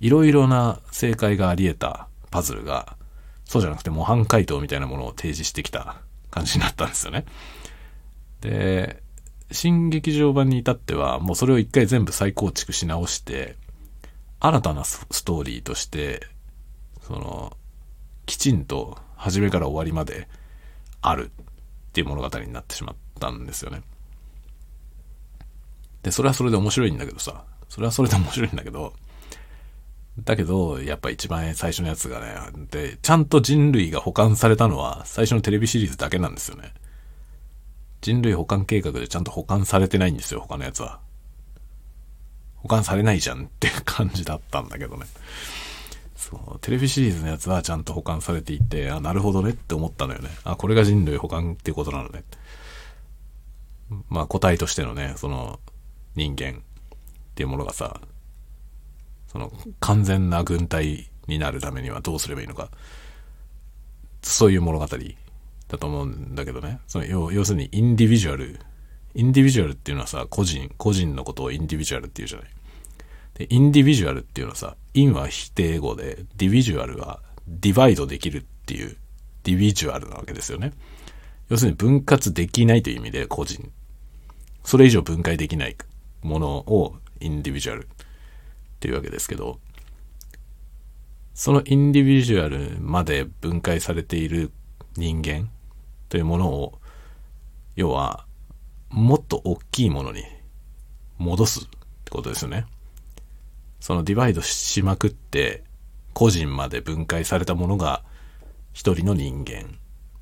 [0.00, 2.96] いろいろな正解があり得たパズルが、
[3.44, 5.96] そうじゃなくて模範解答みたいなものを提示してきた
[6.30, 7.24] 感じになったんですよね。
[8.40, 9.01] で、
[9.52, 13.56] 新劇場版に至っては、もうそれを一回全部再構築し直して、
[14.40, 16.26] 新たなストーリーとして、
[17.02, 17.56] その、
[18.26, 20.28] きちんと初めから終わりまで
[21.00, 21.44] あるっ
[21.92, 23.82] ていう物語になってしまったんですよね。
[26.02, 28.94] で、それはそれで面白いんだけどさ、それはそれで面白いんだけど、
[30.18, 32.34] だけど、やっぱ一番最初のやつがね、
[32.70, 36.74] で、ちゃんと人類が保管されたのは最初のテレビシリーズだけなんですよね。
[38.02, 41.00] 人類保管計画でちゃんと保管されてないんですよ、他のやつは。
[42.56, 45.06] 保管されないじゃんって感じだったんだけどね。
[46.16, 50.30] そう、テレビシリーズのやつはちゃんと保管されていて、あ、なるほどねって思ったのよね。
[50.44, 52.24] あ、これが人類保管っていうことなのね。
[54.08, 55.60] まあ、個体としてのね、その、
[56.14, 56.54] 人間っ
[57.34, 58.00] ていうものがさ、
[59.28, 62.70] その、完全な軍隊になるためにはどうすればいいのか。
[64.22, 64.86] そういう物語
[65.72, 66.80] だと思うんだけどね。
[66.86, 68.60] その要要するにインディビジュアル。
[69.14, 72.48] インディビジュアルっていうのはさ、個人、個人のことをインディビジュアルっていうじゃない。
[73.34, 78.96] で、インディビジュアルっていうのはさ、インは否定語で、ディビジュアルはディバイドできるっていう、
[79.44, 80.72] ディビジュアルなわけですよね。
[81.48, 83.70] 要するに分割できないという意味で個人。
[84.64, 85.76] それ以上分解できない
[86.22, 87.88] ものをインディビジュアルっ
[88.78, 89.58] ていうわけですけど、
[91.34, 94.50] そのインディビジュアルまで分解されている
[94.96, 95.48] 人間
[96.12, 96.78] というものを、
[97.74, 98.26] 要は、
[98.90, 100.22] もっと大きいものに
[101.16, 101.68] 戻すっ
[102.04, 102.66] てことですよね。
[103.80, 105.64] そのディバイドしまくって、
[106.12, 108.04] 個人まで分解されたものが
[108.74, 109.78] 一人の人間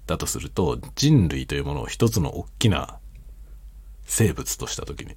[0.07, 3.01] だとすると、人類というものを一つの大きな
[4.05, 5.17] 生物としたときに、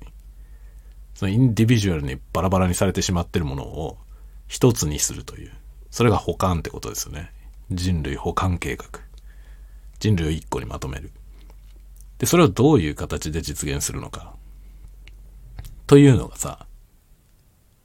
[1.14, 4.00] そのインディビジュアルにバラバラにされてしまってるものを
[4.48, 5.52] 一つにするという、
[5.92, 7.32] それが保管ってことですよね。
[7.70, 9.03] 人類保管計画。
[10.04, 11.12] 人類を一個にまとめる。
[12.18, 14.36] で、それをどういう形で実現するのか。
[15.88, 16.68] というのがさ、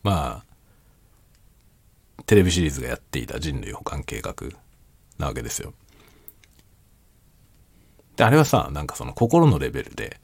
[0.03, 4.35] まあ、テレビシリーズがやっていた人類保管計画
[5.19, 5.73] なわけですよ。
[8.17, 10.19] で、あれはさ、なんかその心のレベルで、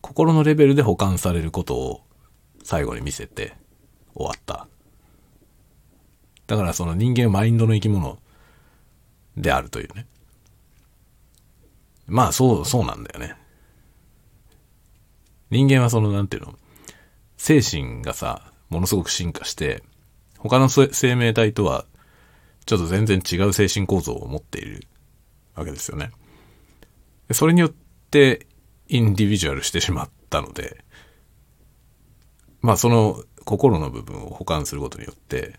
[0.00, 2.00] 心のレベルで保管されることを
[2.64, 3.54] 最後に見せて
[4.16, 4.66] 終わった。
[6.48, 8.18] だからその人間はマインドの生き物
[9.36, 10.06] であるというね。
[12.06, 13.36] まあ、そう、そうなんだよね。
[15.50, 16.54] 人間はその、なんていうの、
[17.36, 19.82] 精神がさ、ものすごく進化して、
[20.38, 21.84] 他の生命体とは、
[22.64, 24.86] ちょっと全然違う精神構造を持っている
[25.54, 26.10] わけですよね。
[27.32, 27.70] それによっ
[28.10, 28.46] て、
[28.88, 30.84] インディビジュアルしてしまったので、
[32.60, 35.58] まあその心の部分を保管することによって、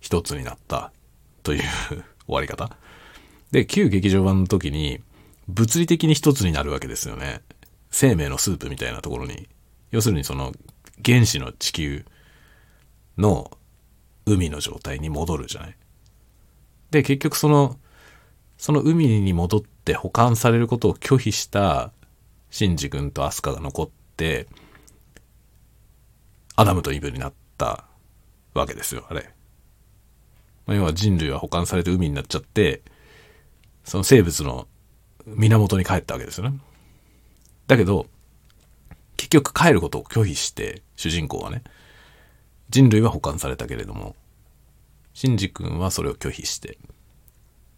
[0.00, 0.92] 一つになった
[1.42, 2.76] という終わり方。
[3.50, 5.00] で、旧劇場版の時に、
[5.50, 7.42] 物理的に一つになるわけですよね。
[7.90, 9.48] 生命のスープみたいなところに。
[9.90, 10.52] 要するにその
[11.04, 12.04] 原子の地球
[13.18, 13.50] の
[14.26, 15.76] 海の状態に戻るじゃない。
[16.90, 17.78] で、結局その、
[18.58, 21.92] その海に戻って保管されることを拒否した
[22.50, 24.46] シンジ君とアスカが残って、
[26.56, 27.84] アダムとイブになった
[28.54, 29.30] わけですよ、あれ。
[30.66, 32.82] まあ、要は人類は保管されて海になっちゃって、
[33.84, 34.68] その生物の
[35.26, 36.58] 源に帰ったわけですよね。
[37.66, 38.06] だけど、
[39.16, 41.62] 結局帰ることを拒否して、主人公はね、
[42.70, 44.16] 人類は保管されたけれども、
[45.12, 46.78] シンジ君はそれを拒否して、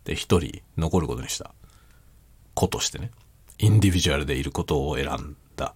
[0.04, 1.54] で、一人残ることにした。
[2.54, 3.10] 子としてね、
[3.58, 5.74] インディビジュアルでいることを選んだ。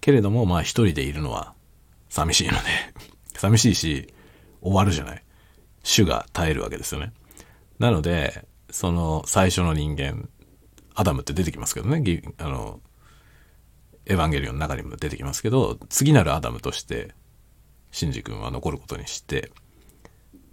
[0.00, 1.54] けれども、まあ一人でいるのは
[2.08, 2.58] 寂しいので
[3.34, 4.12] 寂しいし、
[4.60, 5.24] 終わるじゃない。
[5.84, 7.12] 種が絶えるわけですよね。
[7.78, 10.28] なので、その最初の人間、
[10.94, 12.80] アダムって出てきますけどね、あの、
[14.06, 17.14] エヴァンゲリオンの中にも出てきますけど、次なるアダムとして
[17.90, 19.52] シンジ君は残ることにして、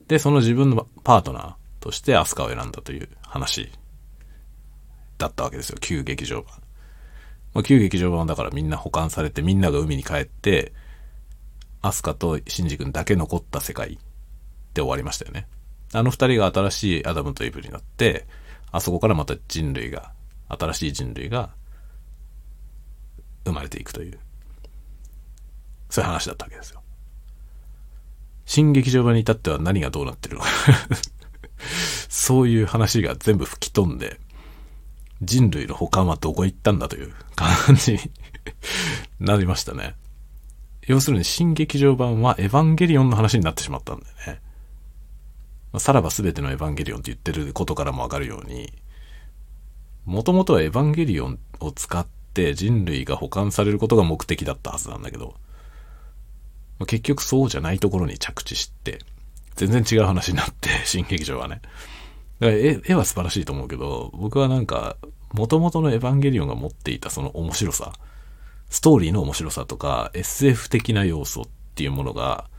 [0.07, 3.71] で、その自分のパートナーとしてアスカを選んだという話
[5.17, 6.61] だったわけですよ、旧劇場版。
[7.53, 10.73] まあ、旧劇場版だからみんな保管されて、みんなが海に帰って、
[11.81, 13.97] アスカとシンジ君だけ残った世界
[14.73, 15.47] で終わりましたよね。
[15.93, 18.27] あの二人が新しいアダムとイブになって、
[18.71, 20.11] あそこからまた人類が、
[20.49, 21.51] 新しい人類が
[23.45, 24.19] 生まれていくという、
[25.89, 26.81] そういう話だったわけですよ。
[28.45, 30.49] 新劇場版に至っては何がどうなってるのか
[32.09, 34.19] そういう話が全部吹き飛んで、
[35.21, 37.99] 人類の保管はどこ行ったんだという感じに
[39.19, 39.95] なりましたね。
[40.87, 44.41] 要するに新劇場版はエヴァンゲリオンの話になってしまったんだよね。
[45.77, 48.73] さらば全てのエヴァンゲリオンって言ってることからもわかるように、
[50.05, 55.35] もともとはエヴァンゲリオンを使って人類が保管されることが目的だったはずなんだけど、
[56.85, 58.99] 結局そうじゃないところに着地して、
[59.55, 61.61] 全然違う話になって、 新劇場はね。
[62.39, 64.95] だから絵絵は素晴らしいと思うけど、僕はなんか、
[65.33, 67.93] 元々のエヴァンゲリオンが持っていたその面白さ、
[68.69, 71.45] ストーリーの面白さとか、SF 的な要素っ
[71.75, 72.49] ていうものが、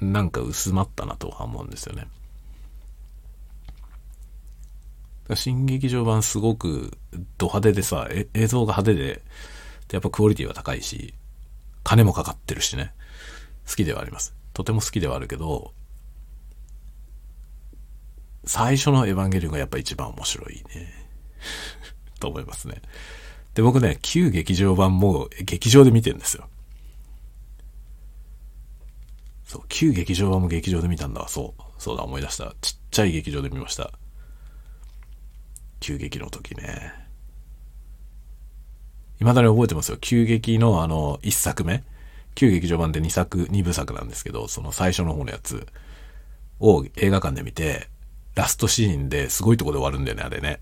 [0.00, 2.08] なんか薄まったなとは思うんですよね。
[5.36, 6.96] 新劇場版すごく
[7.38, 9.22] ド派手でさ、映像が派手で、で
[9.92, 11.14] やっぱクオリティは高いし、
[11.84, 12.94] 金もかかってるしね。
[13.68, 14.34] 好きではあります。
[14.52, 15.72] とても好きではあるけど、
[18.44, 20.92] 最初のエヴァンゲリオンがやっぱ一番面白いね。
[22.18, 22.82] と思いますね。
[23.54, 26.48] で、僕ね、旧劇場版も劇場で見てるんですよ。
[29.44, 31.28] そう、旧劇場版も劇場で見たんだ。
[31.28, 31.62] そう。
[31.78, 32.54] そうだ、思い出した。
[32.60, 33.92] ちっちゃい劇場で見ました。
[35.82, 36.94] 旧劇の時ね。
[39.18, 39.98] 未だに覚えてますよ。
[40.00, 41.82] 旧劇のあの、一作目。
[42.34, 45.66] 旧劇場版で2作、2部作なんですけど、その最初の方のやつ
[46.60, 47.88] を映画館で見て、
[48.34, 50.60] ラストシーンですごいとこで終わるんだよね、あれね。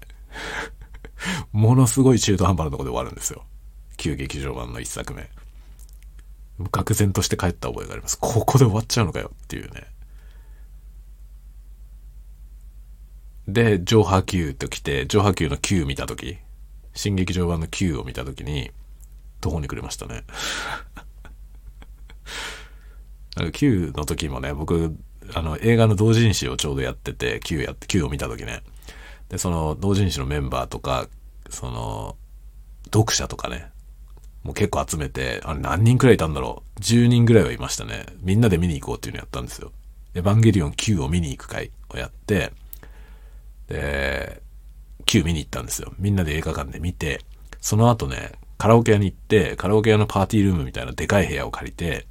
[1.53, 3.45] ものすごい中途半端なとこで終わるんですよ。
[3.99, 5.29] 旧劇場版の1作目。
[6.59, 8.19] 愕然として帰った覚えがあります。
[8.19, 9.87] ここで終わっちゃうのかよっていうね。
[13.49, 16.39] で、上波球と来て、上波球の9見たとき、
[16.95, 18.71] 新劇場版の9を見たときに、
[19.41, 20.25] 途方に暮れましたね。
[23.37, 24.97] 9の時もね、僕、
[25.35, 28.63] あの、映画の同人誌をちょうどやってて、9やって、9を見た時ね。
[29.29, 31.09] で、その同人誌のメンバーとか、
[31.49, 32.17] その、
[32.93, 33.71] 読者とかね、
[34.43, 38.07] もう結構集めて、あれ何人くらいいたんだろう ?10 人くらいはいましたね。
[38.21, 39.73] みんなで見に行こうっていうのやったんですよ。
[40.15, 42.53] エヴァンゲリオン9を見に行く会をやって、
[43.71, 44.43] で、
[45.07, 45.95] 9見に行ったんですよ。
[45.99, 47.21] みんなで映画館で見て、
[47.61, 52.07] その後ね、カラオケ屋に行って、カラオケ屋のパーティールームみたいなでかい部屋を借りて、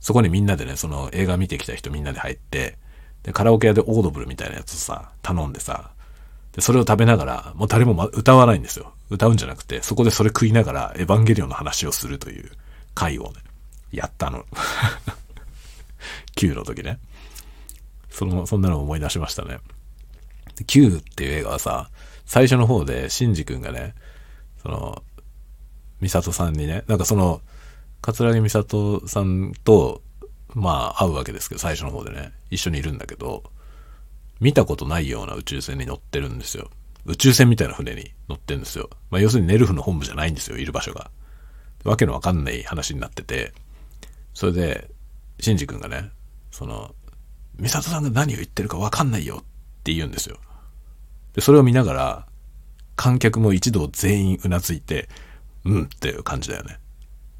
[0.00, 2.78] そこにみんなでね、その映画見てきた人みんなで入って、
[3.22, 5.90] で、カラオケ屋でオードブルみたいなやつをさ、頼んでさ、
[6.52, 8.92] で、それを食べながら、もう誰も、ま、歌わないんですよ。
[9.10, 12.50] 歌うんじゃなくて、そこでそれ食いながら、エヴァンゲリオンの話をするという
[12.94, 13.34] 回をね、
[13.92, 14.44] やったの。
[16.34, 16.98] Q の時ね。
[18.10, 19.58] その、そんなのを思い出しましたね。
[20.58, 21.90] で、Q っていう映画はさ、
[22.26, 23.94] 最初の方で、シンジ君がね、
[24.60, 25.02] その、
[26.00, 27.40] ミサトさんにね、なんかその、
[28.02, 30.02] 桂木美里さんと、
[30.54, 33.44] まあ、会うわけですけど、最初の方でね、一緒にいるんだけど、
[34.40, 36.70] 見たことないような宇宙船に乗ってるんですよ。
[37.06, 38.90] 宇宙船みたいな船に乗ってるんですよ。
[39.10, 41.10] まあ、要するにネルフの本部じゃないんですよ、いる場所が。
[41.84, 43.52] わけのわかんない話になってて、
[44.34, 44.90] それで、
[45.40, 46.10] シンジ君がね、
[46.50, 46.94] その、
[47.58, 49.44] 美里さんが何を言ってるかわかんないよっ
[49.84, 50.38] て言うんですよ。
[51.38, 52.26] で、それを見ながら、
[52.96, 55.08] 観客も一同全員うなずいて、
[55.64, 56.80] うんっていう感じだよね。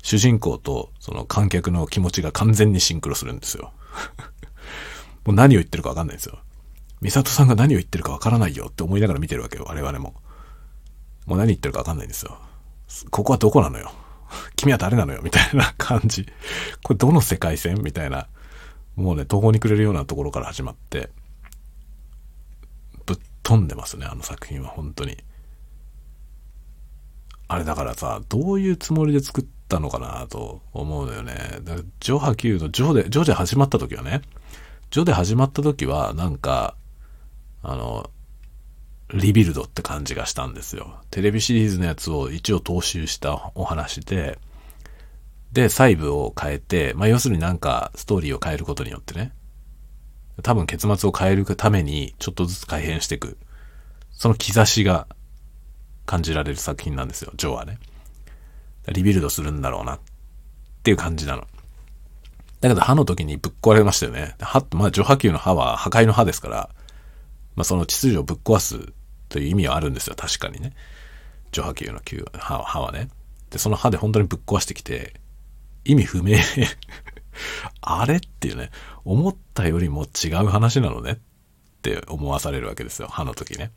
[0.04, 3.72] 主人公とその観客の気持ちが完全にシンクロするんですよ。
[5.26, 6.38] もう何を言ってるかわかんないんですよ。
[7.02, 10.14] 美里さんが何を言ってるかわからないよって思いながら見てるわけよ、我々も。
[11.26, 12.38] もう何言ってるかわかんないんですよ。
[13.10, 13.90] ここはどこなのよ。
[14.54, 16.24] 君は誰なのよみたいな感じ。
[16.84, 17.82] これどの世界線？
[17.82, 18.28] みたいな。
[18.94, 21.10] もうね、途方に暮れるようなところから始まって、
[23.48, 25.16] 飛んでますね、あの作品は本当に。
[27.48, 31.32] あれだからさ、どういうつもりで作ったのかなと思うのよね。
[31.62, 34.20] だからジョハ Q のジョで、ジョで始まった時はね、
[34.90, 36.76] ジョで始まった時はなんか、
[37.62, 38.10] あの、
[39.14, 41.00] リビルドって感じがしたんですよ。
[41.10, 44.38] テレビシリーズのやつを一応踏襲したお話で、
[45.52, 49.32] で、細部を変えて、まあ要するになんかストーリーを変えることによってね、
[50.42, 53.38] 多分結末を変えるためにちょっとずつ改変していく。
[54.12, 55.06] その兆しが
[56.06, 57.78] 感じられる作品なんですよ、ジョーはね。
[58.92, 60.00] リビルドするんだろうなっ
[60.82, 61.46] ていう感じなの。
[62.60, 64.34] だけど歯の時にぶっ壊れましたよね。
[64.40, 66.70] 歯って、まあ、除波球の歯は破壊の歯ですから、
[67.54, 68.92] まあ、その秩序をぶっ壊す
[69.28, 70.16] という意味はあるんですよ。
[70.16, 70.72] 確かにね。
[71.52, 73.08] 除波球の球歯歯はね。
[73.50, 75.14] で、その歯で本当にぶっ壊してきて、
[75.84, 76.38] 意味不明
[77.80, 78.70] あれっていうね、
[79.04, 81.18] 思ったよりも違う話なのねっ
[81.82, 83.08] て思わされるわけですよ。
[83.08, 83.72] 歯の時ね。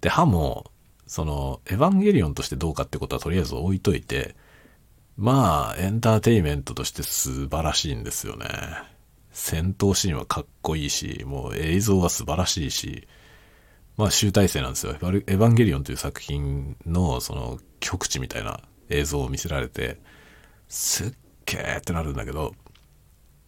[0.00, 0.70] で、歯も、
[1.06, 4.36] その、エヴァンゲリオンとしてどうかってことはとりあえず置いといて、
[5.16, 8.46] まあ、エンターテイメントとして素晴らしいんですよね。
[9.32, 13.06] 戦闘シーンはかっこいいし、もう映像は素晴らしいし、
[13.96, 14.92] まあ集大成なんですよ。
[14.92, 20.00] エヴァンゲリオンという作品のその極地みたいな映像を見せられて、
[20.68, 21.12] すっ
[21.46, 22.54] げーってなるんだけど、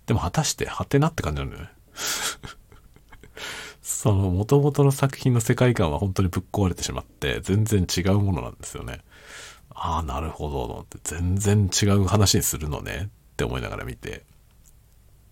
[0.07, 1.71] でも果たしてはてなって感じなんだよね。
[3.83, 9.01] その元々の作品の世界観は本当にぶっ壊れてしまって全然違うものなんですよね。
[9.71, 14.25] ああ、なるほど、と思って全然違う話にするのねって思いながら見て。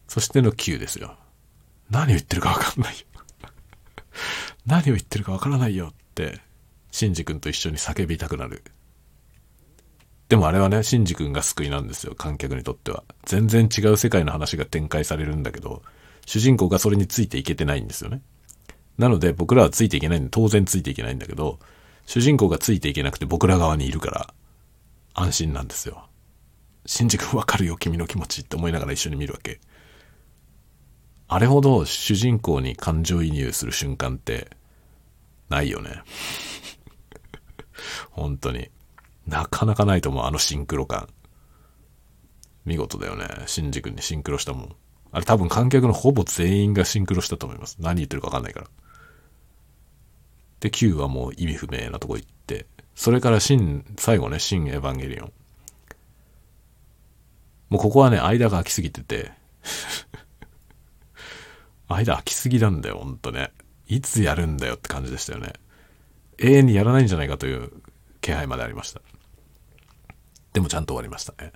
[0.09, 1.17] そしての Q ですよ。
[1.89, 3.07] 何を言ってるかわかんないよ。
[4.67, 6.41] 何を言ってるかわからないよって、
[6.91, 8.65] シンジ君と一緒に叫びたくなる。
[10.31, 13.03] でもあれはね、シンジ君が救いなんですよ、観客にとっては。
[13.25, 15.83] 全然違う世界の話が展開されるんだけど、
[16.25, 18.23] 主人公がそれについていけてないんですよね。
[18.97, 21.59] なので僕らはついていけないんで、当然ついていけないんだけど、
[22.07, 24.33] 主人公がついていけなくて僕ら側にいるから、
[25.15, 26.07] 安心なんですよ。
[26.87, 29.59] シンジ君わかるよ、君の気持ちって思いながら一緒に見るわけ。
[31.27, 34.49] あれほど主人公に感情移入する瞬間って、
[35.49, 36.03] ないよね。
[38.13, 38.71] 本当に。
[39.31, 41.09] なかなかないと思う、あのシンクロ感。
[42.65, 43.27] 見事だよね。
[43.47, 44.77] シンジ君にシンクロしたもん。
[45.13, 47.77] あれ多分観客のほぼ全員がシンクロしたと思います。
[47.79, 48.67] 何言ってるかわかんないから。
[50.59, 52.67] で、Q はもう意味不明なとこ行って、
[52.97, 55.33] それから新、最後ね、新エヴァンゲリオン。
[57.71, 59.31] もうここはね、間が空きすぎてて
[61.87, 63.53] 間空きすぎなんだよ、ほんとね。
[63.87, 65.53] いつやるんだよって感じでしたよね。
[66.39, 67.71] 永遠にやらないんじゃないかという
[68.21, 69.01] 気配までありました。
[70.53, 71.53] でもちゃんと終わりましたね。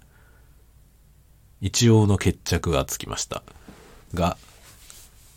[1.60, 3.42] 一応の決着がつきました。
[4.12, 4.36] が、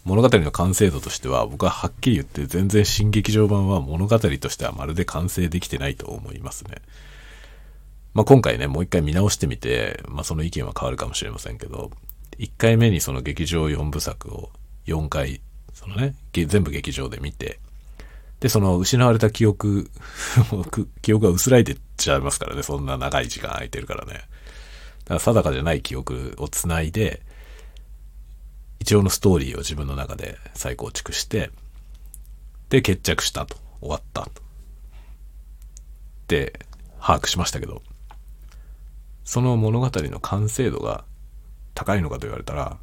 [0.04, 6.82] 物語の完成度としては僕ははっきり言って全然新劇場版は物語としてはまるで完成できてないと思いますね。
[8.14, 11.92] まあ、今回ね、もう一回見直してみて、まあ、その意見は変わるかもしれませんけど、
[12.40, 14.52] 1回目にその劇場4部作を
[14.86, 15.42] 4回、
[15.74, 17.60] そのね、全部劇場で見て、
[18.40, 19.92] で、その失われた記憶
[21.02, 24.14] 記憶が薄らいでっちゃいますからね、そんな長い時間空いてるからね。
[24.14, 27.22] だから定かじゃない記憶をつないで、
[28.80, 31.52] 一応のストーリーを自分の中で再構築して、
[32.70, 33.58] で、決着したと。
[33.80, 34.42] 終わったと。
[36.28, 36.60] で、
[37.00, 37.82] 把握しましたけど、
[39.24, 41.06] その物語の完成度が
[41.74, 42.78] 高いのかと言われたら、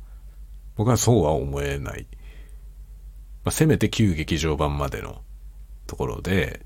[0.76, 2.06] 僕はそうは思えない。
[3.44, 5.22] まあ、せめて旧劇場版までの
[5.86, 6.64] ところで、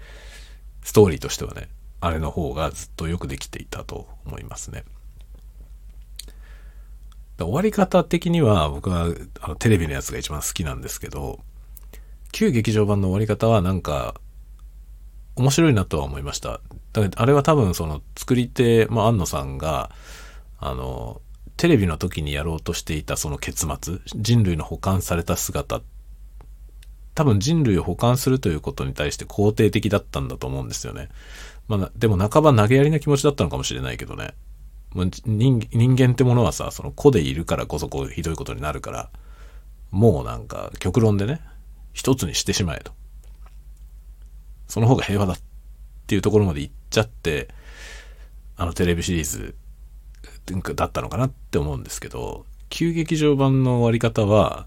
[0.83, 1.69] ストーリーとしてはね、
[2.01, 4.85] あれの方がずっとよくできていたと思いますね。
[7.39, 9.07] 終わり方的には僕は
[9.41, 11.41] あのテレビのやつが一番好きなんですけど、
[12.33, 14.15] 旧劇場版の終わり方はなんか
[15.39, 16.61] 面白いなとは思いました。
[16.93, 19.91] だあれは多分その作り手、まあ、安野さんが、
[20.59, 21.23] あの、
[21.57, 25.81] テレビの時にやろうとしていたその結末、人類の保管された姿、
[27.15, 31.09] 多分人類を保管するということに対して肯定的だったんだと思うんですよね。
[31.69, 34.35] まあ、でも半ば投げやりな気持ちだったのかもしれないけどね。
[34.95, 39.11] 人人間ってものはさ、その子でいるからこそこうひどいことになるから、
[39.91, 41.41] もうなんか極論でね、
[41.93, 42.93] 一つにしてしまえと。
[44.67, 45.39] その方が平和だっ
[46.07, 47.49] ていうところまで行っちゃって、
[48.57, 49.55] あのテレビシリーズ
[50.75, 54.67] だったのかなって思うんですけど、旧劇場版の終わり方は、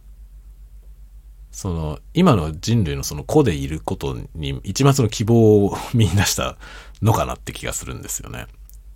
[1.51, 6.57] その、今の人類のその子でいることに一抹の希望を見出した
[7.01, 8.47] のかなって気がするんですよね。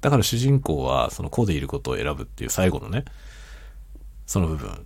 [0.02, 3.06] だから主人公はその子でいることを選ぶっていう最後のね、
[4.26, 4.86] その部分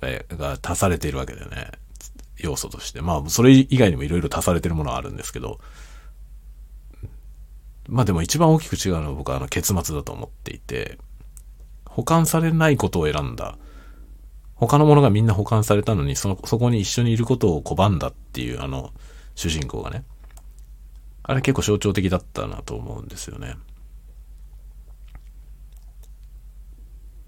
[0.00, 1.72] が足されているわけでね、
[2.38, 3.02] 要素として。
[3.02, 5.60] まあ、それ以外にもいろいろ足されてるものはあるんですけど、
[7.88, 10.98] まあでも一番大きく違うのは僕はあの結末だと思っていて、
[11.86, 13.58] 保管されないことを選んだ。
[14.60, 18.92] 他のものがみんな保管されたのに、その、そこに一緒にいることを拒んだっていうあの、
[19.34, 20.04] 主人公がね。
[21.22, 23.54] あれ結構象徴的だったなと思うんですよね。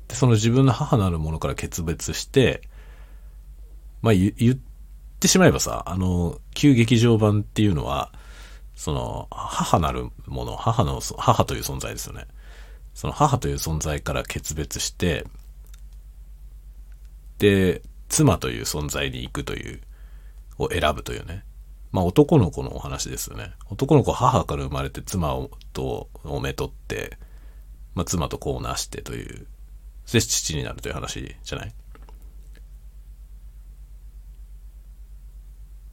[0.09, 2.63] で、その自分の母なるものから決別して、
[4.03, 4.59] まあ言っ
[5.21, 8.13] てしまえばさ、あの、旧劇場版っていうのは、
[8.75, 12.27] その、母なるもの、母の、母という存在ですよね。
[12.95, 15.25] その母という存在から決別して、
[17.43, 19.81] で、妻という存在に行くという、
[20.59, 21.45] を選ぶというね。
[21.91, 23.51] まあ男の子のお話ですよね。
[23.69, 27.19] 男の子母から生まれて妻をとをめとって、
[27.97, 29.49] まあ妻と子をなしてという、
[30.13, 31.75] で父になるという話じゃない？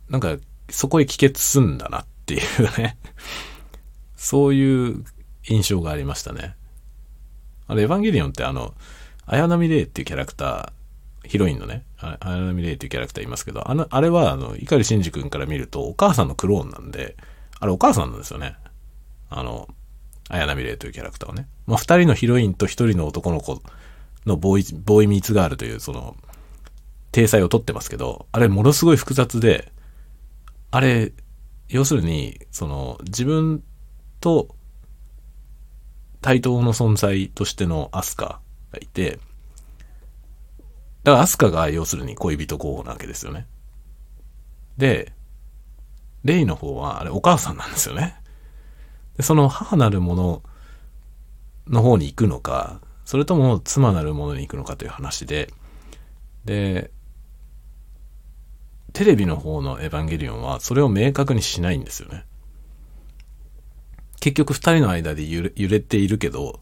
[0.10, 0.38] なんか、
[0.70, 2.42] そこへ帰結すんだなっていう
[2.78, 2.96] ね
[4.16, 5.04] そういう
[5.48, 6.56] 印象がありましたね。
[7.66, 8.76] あれ、エヴァンゲリオンってあの、
[9.26, 10.79] 綾波レイっていうキャラクター、
[11.30, 17.16] ヒロインのね、綾波レイっていうキャラクターいますけど、あの、あれは、あの、碇シンジ君から見ると、お母さんのクローンなんで、
[17.60, 18.56] あれお母さんなんですよね。
[19.30, 19.68] あの、
[20.28, 21.48] 綾波レイというキャラクターはね。
[21.68, 23.62] まあ、二人のヒロインと一人の男の子
[24.26, 26.18] のボーイ、ボーイミーツガールという、その、
[27.12, 29.72] 体裁をとってますけど、あれものすごい複雑で、
[30.72, 31.14] あれ、
[31.68, 33.64] 要するに、その、自分
[34.20, 34.56] と
[36.22, 38.40] 対等の存在としてのアスカ
[38.72, 39.20] がいて、
[41.10, 43.48] だからアスカが要するに恋人候補なわけですよね。
[44.78, 45.12] で、
[46.24, 48.16] レイの方はあれお母さんなんですよね。
[49.18, 50.44] で、その母なるもの
[51.68, 55.52] の方に行くのか、それとも妻なるものに行くのかという話で、
[56.46, 56.92] で、
[58.94, 62.24] テレビの方のエヴァンゲリオンはそれを明確にしないんですよね。
[64.20, 66.60] 結局二人の間で揺れているけど、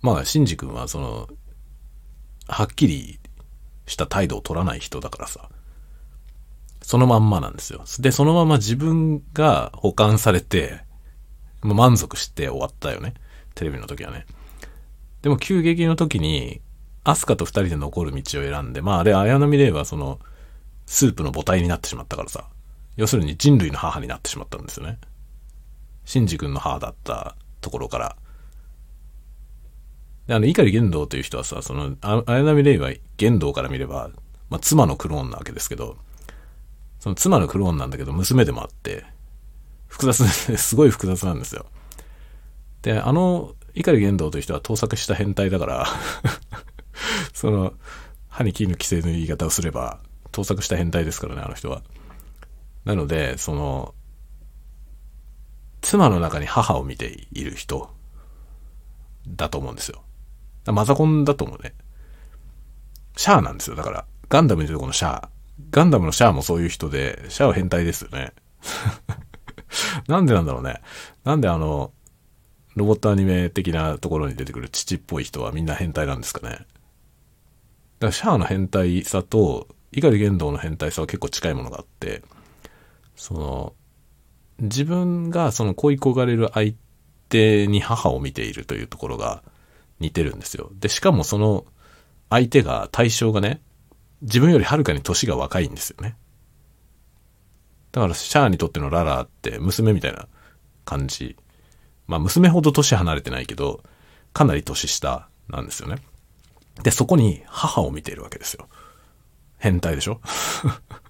[0.00, 1.28] まあ、シンジ君はその、
[2.48, 3.20] はっきり
[3.92, 5.48] した態度を取らない人だからさ、
[6.82, 7.84] そのまんまなんですよ。
[8.00, 10.80] で、そのまま自分が保管されて、
[11.62, 13.14] 満足して終わったよね。
[13.54, 14.26] テレビの時はね。
[15.22, 16.60] でも急激の時に、
[17.04, 20.18] アスカと二人で残る道を選んで、まああれ、綾波レイはその、
[20.86, 22.48] スープの母体になってしまったからさ、
[22.96, 24.98] 要するに人類の母になってしまったんですよね。
[26.04, 28.16] シンジ君の母だったところから。
[30.28, 34.10] あの、碇玄道という人はさ、その、綾波レイは玄道から見れば、
[34.50, 35.96] まあ、妻のクローンなわけですけど、
[37.00, 39.04] その妻のクローンなんだけど、娘でもあって、
[39.88, 41.66] 複雑 すごい複雑なんですよ。
[42.82, 45.86] で、あの、碇玄道という人は盗作した変態だから
[47.32, 47.74] その、
[48.28, 50.00] 歯に金の規制の言い方をすれば、
[50.30, 51.82] 盗作した変態ですからね、あの人は。
[52.84, 53.94] なので、その、
[55.80, 57.90] 妻の中に母を見ている人
[59.26, 60.02] だと思うんですよ。
[60.66, 61.74] マザコンだと思うね。
[63.16, 63.76] シャアなんですよ。
[63.76, 65.28] だから、ガンダムに出てこのシャア。
[65.70, 68.32] ガンダムのシャアもそういう人で、シャアは変態ですよね。
[70.06, 70.80] なんでなんだろうね。
[71.24, 71.92] なんであの、
[72.76, 76.52] ロボットアニメ的なところに出てくる父っぽい人はみんな変態なんですかね。
[76.52, 76.66] だか
[78.06, 82.22] らシャアの変態さと、碇玄道の変態さは結構近いものがあって、
[83.16, 83.74] その、
[84.58, 86.74] 自分がその恋焦がれる相
[87.28, 89.42] 手に母を見ているというところが
[90.02, 90.70] 似てるんですよ。
[90.74, 91.64] で、しかもその
[92.28, 93.62] 相手が、対象がね、
[94.22, 96.16] 自分よりはるかに年が若いんですよね。
[97.92, 100.26] だからシャアにとってのララーって娘みたいな
[100.84, 101.36] 感じ。
[102.06, 103.82] まあ娘ほど年離れてないけど、
[104.32, 105.96] かなり年下なんですよね。
[106.82, 108.68] で、そこに母を見ているわけですよ。
[109.58, 110.20] 変態でしょ？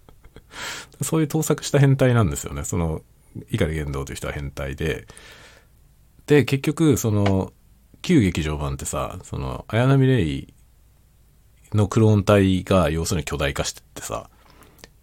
[1.03, 2.65] そういう盗作した変態なんですよね。
[2.65, 3.03] その、
[3.51, 5.07] 碇玄道という人は変態で、
[6.27, 7.53] で、結局、その、
[8.03, 10.53] 旧劇場版ってさ、その、綾波レイ
[11.73, 14.29] のクローン体が要するに巨大化してってさ、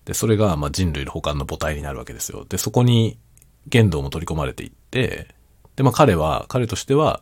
[0.06, 2.46] で、それがま人類の保管の母体になるわけですよ。
[2.46, 3.18] で、そこに
[3.68, 5.28] 玄道も取り込まれていって、
[5.76, 7.22] で、まあ彼は、彼としては、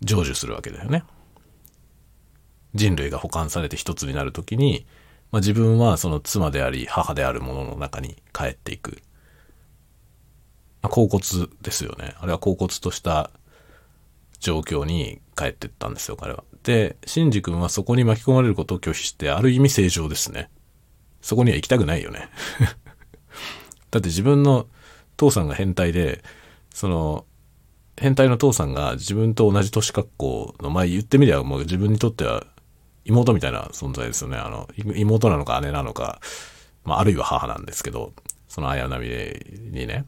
[0.00, 1.04] 成就するわけだよね。
[2.74, 4.86] 人類が保管されて一つになるときに、
[5.30, 9.02] まあ自分はその妻であり母であるものの中に帰っていく。
[10.82, 11.20] 甲骨
[11.60, 12.14] ですよね。
[12.18, 13.30] あれは甲骨とした
[14.40, 16.44] 状況に帰ってったんですよ、彼は。
[16.62, 20.50] で、シンジ君はそこに巻き込まれることを拒否して、ある意味正常ですね。
[21.20, 22.28] そこには行きたくないよね。
[23.90, 24.66] だって自分の
[25.16, 26.22] 父さんが変態で、
[26.72, 27.24] その、
[27.96, 32.46] 変態の父さんが自分と同じ年格好の、まあ言ってみればもう自分にとっては
[33.04, 34.36] 妹みたいな存在ですよね。
[34.36, 36.20] あの、妹なのか姉なのか、
[36.84, 38.12] まああるいは母なんですけど、
[38.46, 39.08] その綾波
[39.72, 40.04] にね、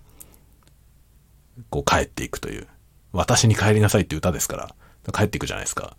[1.68, 2.68] こう帰っていくという。
[3.12, 4.74] 私に帰りなさいって歌ですから、
[5.12, 5.96] 帰っていくじゃないですか。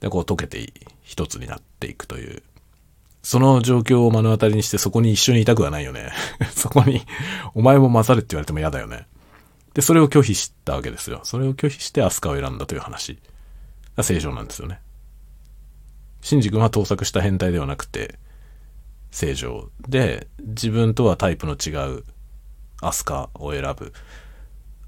[0.00, 2.42] で、こう溶けて一つになっていくという。
[3.22, 6.10] その状況を目の当たりにしてそこに一緒にいたくはないよね。
[6.54, 7.02] そこに、
[7.54, 9.06] お前も混ざれって言われても嫌だよね。
[9.74, 11.20] で、それを拒否したわけですよ。
[11.24, 13.18] それを拒否してアスカを選んだという話
[13.96, 14.80] が正常なんですよね。
[16.22, 18.18] シンジ君は盗作した変態ではなくて、
[19.10, 22.04] 正常で、自分とはタイプの違う
[22.80, 23.92] アスカを選ぶ。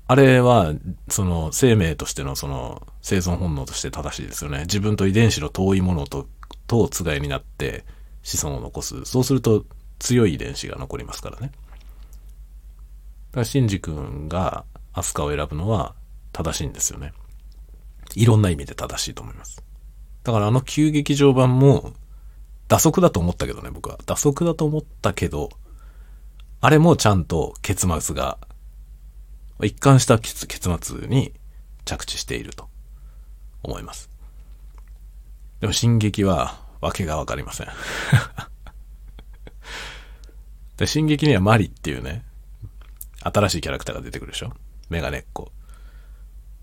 [0.06, 0.74] あれは、
[1.08, 4.60] その生命としてのその生存本能として正しいですよね。
[4.60, 6.28] 自分と遺伝子の遠いものと
[6.66, 7.84] とつがいになって
[8.22, 9.04] 子孫を残す。
[9.04, 9.64] そうすると
[9.98, 11.52] 強い遺伝子が残りますからね。
[13.30, 15.94] だからシンジ君がアスカを選ぶのは
[16.32, 17.12] 正しいんですよね。
[18.14, 19.62] いろんな意味で正しいと思います。
[20.24, 21.92] だからあの急劇場版も
[22.68, 23.98] 打足だと思ったけどね、僕は。
[24.06, 25.50] 打足だと思ったけど、
[26.60, 28.38] あれもちゃんと結末が、
[29.64, 30.46] 一貫した結
[30.80, 31.32] 末に
[31.84, 32.68] 着地していると
[33.62, 34.10] 思います。
[35.60, 37.68] でも進撃はわけがわかりません
[40.76, 42.24] で、進撃にはマリっていうね、
[43.20, 44.52] 新しいキャラクターが出てくるでしょ？
[44.88, 45.52] メガネっ子。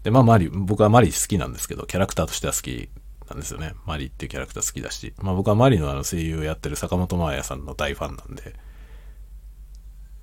[0.04, 2.90] で、まあマリ、僕はマリ好きなんですけど、キャラクターとしては好き
[3.30, 3.76] なんですよね。
[3.86, 5.14] マリっていうキャラクター好きだし。
[5.22, 8.56] まあ僕はマリのあの声優をやってる坂本真綾さんの大ファンなんで、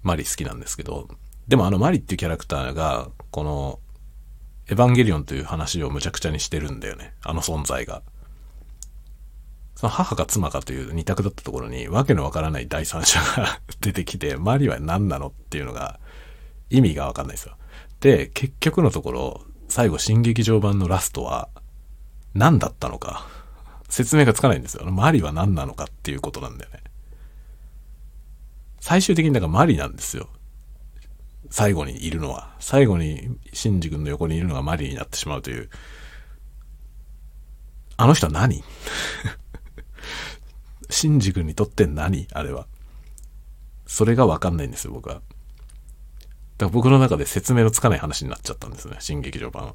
[0.03, 1.09] マリ好きなんですけど、
[1.49, 3.79] でもあのマリっていうキャラクターが、この、
[4.69, 7.15] エヴァンゲリオンという話をむちゃくちゃにしてるんだよね。
[7.23, 8.03] あの存在が。
[9.77, 16.01] その母か妻かという二択だったところに、わけのわからない第三者が 出てきて、マリは何なのっていうのが、
[16.71, 17.57] 意味がわかんないですよ。
[18.01, 21.49] で、結局のところ、最後、新劇場版のラストは、
[22.35, 23.27] 何だったのか、
[23.89, 24.85] 説明がつかないんですよ。
[24.91, 26.83] マリは何なのかっていうことなんだよね。
[28.81, 30.29] 最終的にだからマリなんですよ。
[31.51, 32.55] 最後にいるのは。
[32.61, 35.71] 最後に、シンジ君の横にいるのがマリーになってしまうという。
[37.97, 38.63] あの人は何？
[40.91, 42.29] シンジ君にとって何？
[42.33, 42.67] あれは。
[43.87, 45.15] それがわかんないんですよ、僕は。
[45.15, 45.27] だか
[46.61, 49.75] ら僕の中で説明のつかない話になっちゃったんですね、新劇場版。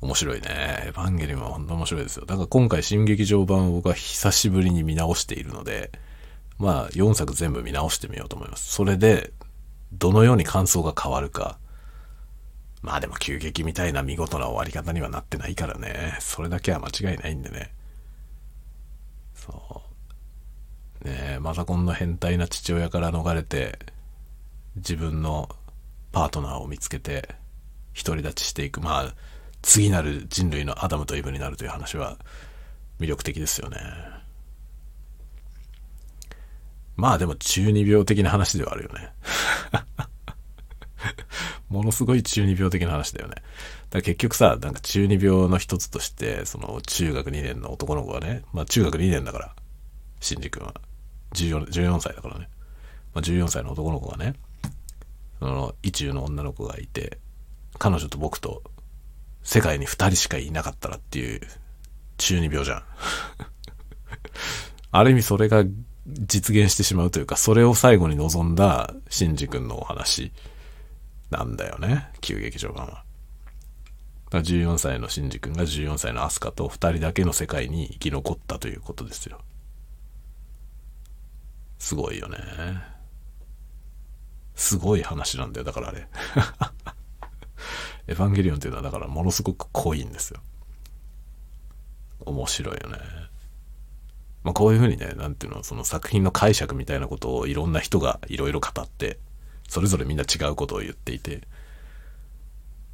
[0.00, 0.46] 面白いね。
[0.86, 2.24] エヴァンゲリオンは本当面白いですよ。
[2.24, 5.90] だから今回新劇場版を僕は久しぶりに見直しているので、
[6.60, 8.72] まあ4作全部見直してみようと思います。
[8.72, 9.32] それで、
[9.92, 11.58] どのように感想が変わるか。
[12.82, 16.16] まあでも急激みたいな見事な終わり方にはなってないからね。
[16.20, 17.72] それだけは間違いないんでね。
[19.34, 19.82] そ
[21.02, 21.08] う。
[21.08, 23.78] ねえ、マザコンの変態な父親から逃れて、
[24.76, 25.48] 自分の
[26.12, 27.34] パートナーを見つけて、
[28.04, 28.82] 独り立ちしていく。
[28.82, 29.14] まあ、
[29.62, 32.18] 次なる人類のアダムとイブになるという話は
[32.98, 33.78] 魅力的ですよね。
[36.96, 39.12] まあでも中二病的な話ではあるよね。
[41.68, 43.34] ものすごい中二病的な話だよね。
[43.34, 43.46] だか
[43.94, 49.54] ら結局さ、なんか中二病の一つとして、その中学2年の男の子がね、まあ中学2年だから、
[50.20, 50.74] シンジ君は。
[51.34, 52.48] 14, 14歳だからね。
[53.14, 54.34] まあ14歳の男の子がね、
[55.38, 57.18] その、意中の女の子がいて、
[57.78, 58.62] 彼女と僕と
[59.42, 61.40] 世界に2人しかいなかったらっていう
[62.18, 62.82] 中二病じゃん。
[64.92, 65.64] ある意味それが
[66.18, 70.32] 実現してしまうというか、それを最後に望んだシンジ君のお話
[71.30, 73.04] なんだよね、旧劇場版は。
[74.30, 79.40] だ14歳のシンジ君が14歳のアスカと2人だけの世界に生き残ったということですよ。
[81.78, 82.38] すごいよね。
[84.54, 86.06] すごい話なんだよ、だからあれ。
[88.06, 90.40] エヴァンゲリオンっていうのはだからものすごく濃いんですよ。
[92.20, 92.98] 面白いよね。
[94.42, 99.18] まあこういうふうにね、なんていうの、その作品の解釈みたいなことをいろんな人がいろいろ語って、
[99.68, 101.42] それぞれみんな違うことを言っていて、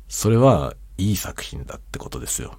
[0.08, 2.56] それはいい作品だってことですよ。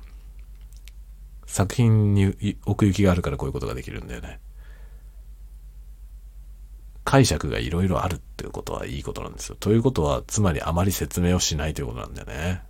[1.46, 4.40] 作品に奥行きがあるからこういうことができるんだよね。
[7.04, 9.56] 解釈がいろいろあるっていうことはいいことなんですよ。
[9.58, 12.64] ということは、つまりあまり説明をしないということなんだよね。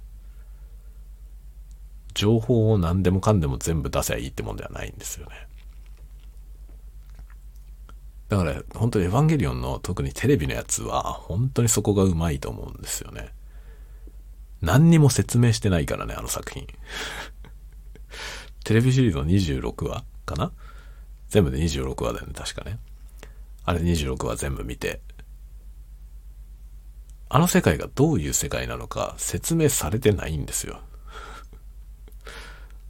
[2.13, 5.46] 情報を何でもかんでも全部出せばいいってもんではないんですよね。
[8.29, 13.29] だから、本当にエヴァンゲリオンの特にテレビのやつは、本当にそこがうまいと思うんですよね。
[14.61, 16.67] 何にも説明してないからね、あの作品。
[18.65, 20.51] テレビシリーズの26話かな？
[21.29, 22.79] 全部で26話だよね、確かね。
[23.63, 25.01] あれ26話全部見て、
[27.29, 30.79] あの世界がどういう世界なのか説明されてないんですよ。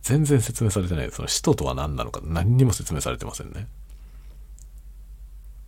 [0.02, 1.12] 全然説明されてない。
[1.12, 3.68] その使徒とは何なのか何にも説明されてませんね。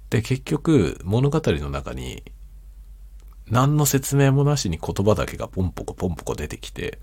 [0.09, 2.23] で、結局、物語の中に、
[3.47, 6.99] 何の説明もなしに言葉だけがポンポコポンポコ出てきて、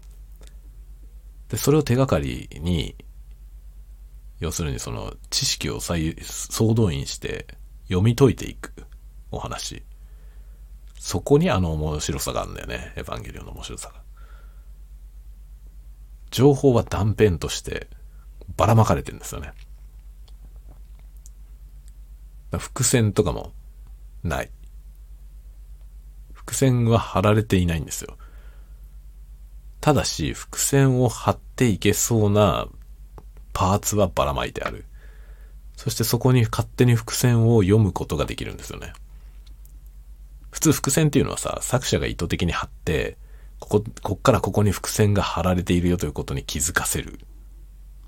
[1.48, 2.96] で、それを手がかりに、
[4.40, 7.46] 要するにその知識を総動員して
[7.84, 8.72] 読み解いていく
[9.30, 9.82] お話。
[10.98, 12.92] そこにあの面白さがあるんだよね。
[12.96, 14.02] エヴァンゲリオンの面白さが。
[16.30, 17.88] 情報は断片として
[18.56, 19.52] ばらまかれてるんですよね。
[22.58, 23.52] 伏線とかも
[24.22, 24.50] ない。
[26.32, 28.16] 伏線は張られていないんですよ。
[29.80, 32.68] ただし、伏線を張っていけそうな
[33.52, 34.84] パーツはばらまいてある。
[35.76, 38.92] そしてそこに勝手に伏線を読むことができるんですよね。
[40.50, 43.18] 普通伏線っていうのはさ、作者が意図的に貼って、
[43.60, 47.20] ここ、こっからここに伏線が貼られているよということに気づかせる。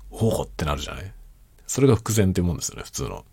[0.09, 1.13] ほほってなるじゃない？
[1.67, 3.25] それが伏線っていうもんですよね、普通の。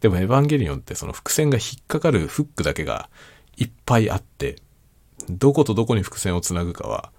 [0.00, 3.08] でもエヴァンゲリオンってその伏線が引っかかるフックだけが
[3.56, 4.56] いっぱいあって、
[5.28, 7.12] どことどこに伏線をつなぐかは、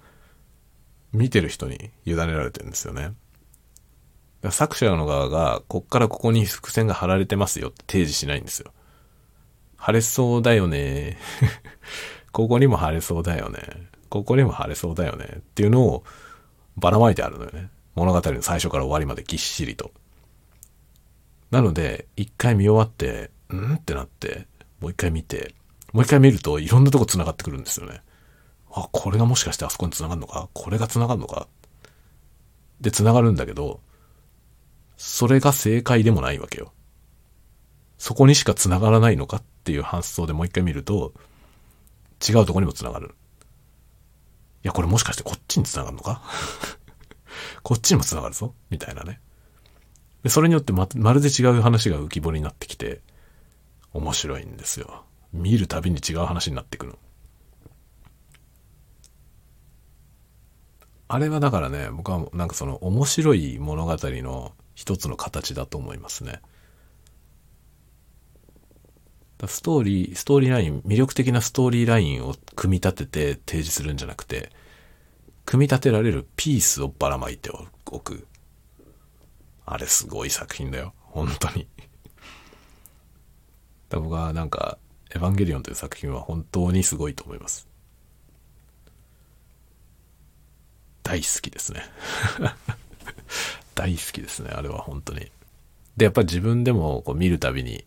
[1.11, 3.11] 見てる人に委ねられてるんですよね。
[4.49, 8.71] 作者の側が、こっからここに伏線が貼られてますよって提示しないんですよ。
[9.75, 11.17] 貼 れそうだよね。
[12.31, 13.59] ここにも貼れそうだよね。
[14.09, 15.25] ここにも貼れそうだよね。
[15.39, 16.03] っていうのを
[16.77, 17.69] ばらまいてあるのよね。
[17.95, 19.91] 物語の最初から終わりまでぎっしりと。
[21.51, 23.75] なので、一回見終わって、ん？
[23.75, 24.47] ってなって、
[24.79, 25.55] もう一回見て、
[25.93, 28.01] もう一回見るといろんなとこ繋がってくるんですよね。
[28.71, 30.49] あ、これがもしかしてあそこに繋がるのか？
[30.53, 31.47] これが繋がるのか？
[32.81, 33.81] で、繋がるんだけど、
[34.95, 36.71] それが正解でもないわけよ。
[37.97, 41.13] そこにしか繋がらないのかっていう発想でもう一回見ると、
[42.27, 43.15] 違うとこにも繋がる。
[44.63, 46.21] いや、これもしかしてこっちに繋がるのか？
[47.63, 48.53] こっちにも繋がるぞ？
[48.69, 49.19] みたいなね。
[50.23, 53.01] で、それによってま、まるで違う話が浮き彫りになってきて、
[53.93, 55.03] 面白いんですよ。
[55.31, 56.95] 見るたびに違う話になってくる。
[61.07, 66.41] あれはだからね、僕はなんかその面白い物語の一つの形だと思いますね。
[69.47, 74.51] ストーリー、ストーリーライン、魅力的なストーリーラインを組み立てて提示するんじゃなくて、
[75.45, 77.49] 組み立てられるピースをばらまいて
[77.87, 78.27] おく。
[79.71, 80.95] あれすごい作品だよ。
[80.97, 81.67] 本当に。
[83.91, 84.79] 僕はなんか、
[85.11, 87.67] エヴァンゲリオンという作品は本当にすごいと思います。
[91.03, 91.83] 大好きですね。
[93.75, 95.31] 大好きですね、あれは本当に。
[95.97, 97.85] で、やっぱ自分でもこう見るたびに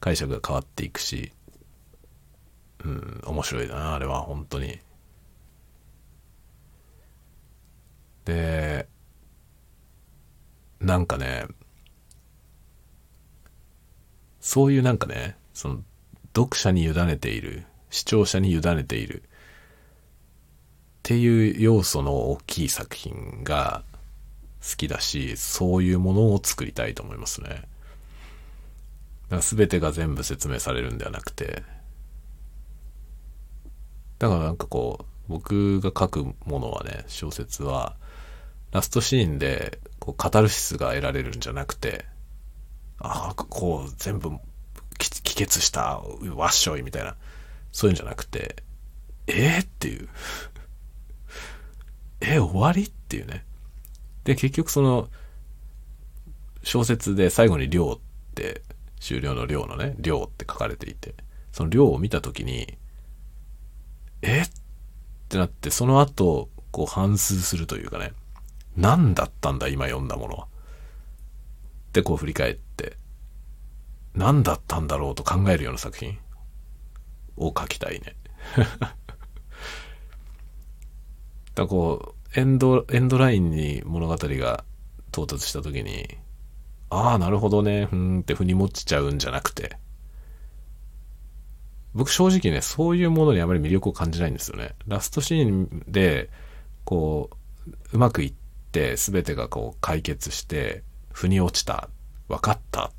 [0.00, 1.32] 解釈が変わっていくし、
[2.84, 4.80] うん、面白いな、あれは本当に。
[8.24, 8.88] で、
[10.84, 11.46] なんかね、
[14.40, 15.82] そういうなんかね、その、
[16.36, 19.26] 読者に委ねている、視聴者に委ねている、っ
[21.02, 23.82] ていう要素の大きい作品が
[24.60, 27.48] 好きだし、そういうものを作りたいと思いますね。
[27.48, 27.66] だか
[29.36, 31.62] ら全てが全部説明されるんではなくて、
[34.18, 37.96] だからなんかこう、僕が書くものはね、小説は、
[38.72, 42.04] ラストシーンで、こう、カタルシスが得られるんじゃなくて、
[42.98, 44.32] ああ、こう、全部、
[44.98, 46.02] 帰結した
[46.34, 47.16] わっしょいみたいな、
[47.72, 48.62] そういうんじゃなくて、
[49.26, 50.10] えー、っていう。
[52.20, 53.46] え、終わりっていうね。
[54.24, 55.08] で、結局その、
[56.62, 57.98] 小説で最後に量っ
[58.34, 58.60] て、
[59.00, 61.14] 終了の量のね、量って書かれていて、
[61.50, 62.76] その量を見たときに、
[64.20, 64.50] えっ
[65.30, 68.12] てなって、その後、こう反芻するというかね、
[68.76, 70.46] 何だったんだ今読んだものは。
[71.92, 72.96] で、こう振り返って、
[74.14, 76.18] 何だったんだろうと考えるような作品
[77.36, 78.16] を書きたいね。
[81.54, 84.64] だこう、エンド、エンドラインに物語が
[85.08, 86.18] 到達した時に、
[86.90, 89.76] ああ、なるほどね、ふんって腑に落ちちゃうんじゃなくて、
[91.94, 94.74] 僕正直ね、そういうものにあまり魅力を感じないんですよね。
[94.88, 96.28] ラストシーンで、
[96.84, 97.30] こ
[97.66, 98.34] う、うまくいっ
[98.74, 101.88] て、全てがこう解決して、腑に落ちた、
[102.28, 102.90] 分かったっ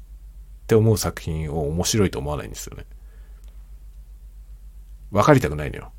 [0.67, 2.85] て思う作品を面白いと思わないんですよね。
[5.11, 5.91] 分かりたくないのよ。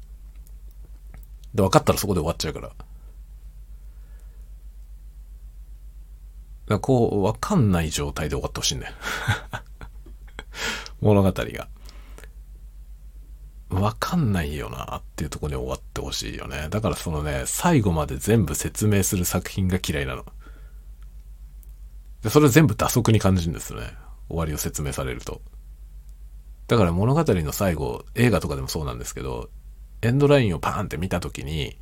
[1.55, 2.68] で、分かったらそこで終わっちゃうから。
[2.68, 2.74] だ
[6.77, 8.95] かこう、分かんない状態で終わってほしいんだよ。
[11.03, 11.68] 物語が。
[13.68, 16.68] わかんないよなっていうとこに終わってほしいよね。
[16.70, 20.24] だからそのね、最後まで全部説明する作品が嫌いなの。
[22.22, 23.92] で、それ全部打足に感じるんですよね。
[24.28, 25.40] 終わりを説明されると。
[26.68, 29.50] だから物語の最後、映画とかでもそうなんですけど、
[30.02, 31.78] エンドラインをパーンって見たときに、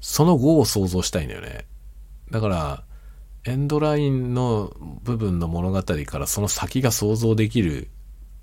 [0.00, 1.66] その後を想像したいんだよね。
[2.30, 2.84] だから、
[3.44, 7.88] エンドラインの部分の物語からその先が想像できる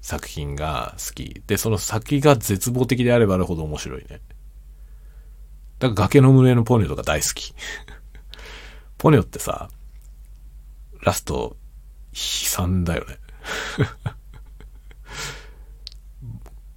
[0.05, 1.41] 作品が好き。
[1.47, 4.21] で、その先が絶望的であればあるほど面白いね。
[5.79, 7.55] だから崖の群れのポニョとか大好き。
[8.99, 9.67] ポニョってさ、
[11.01, 11.57] ラスト、
[12.13, 13.17] 悲惨だよね。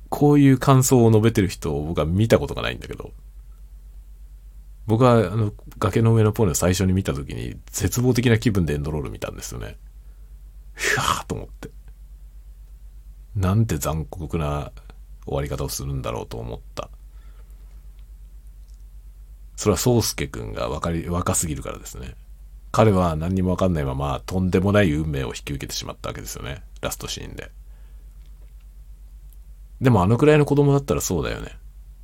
[0.09, 3.13] こういう感想を述べてる人を僕は見たことがないんだけど、
[4.87, 9.77] 僕はあの崖の上のポニョ最初に見た時に絶望的な気分でエンドロール見たんですよね。
[10.73, 11.78] ふわーと思って。
[13.39, 14.73] なんて残酷な
[15.25, 16.91] 終わり方をするんだろうと思った。
[19.55, 22.17] それは宗介くんが若り若すぎるからですね。
[22.73, 26.65] 彼は何にもわかんないままとんでもない運命を引き受けてしまったわけですよね。
[26.81, 27.53] ラストシーンで。
[29.81, 31.57] でもあのくらいの子供だったらそうだよね。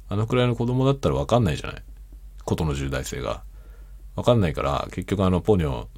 [0.09, 1.83] あのくらいの子供だったらわかんないじゃない。
[2.45, 3.43] ことの重大性が。
[4.15, 5.89] わかんないから、結局あのポニョ、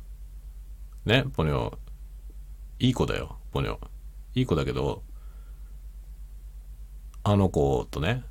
[1.04, 1.76] ね、ポニョ、
[2.78, 3.76] いい子だよ、ポニョ。
[4.34, 5.02] いい子だけど、
[7.28, 8.22] あの子とね、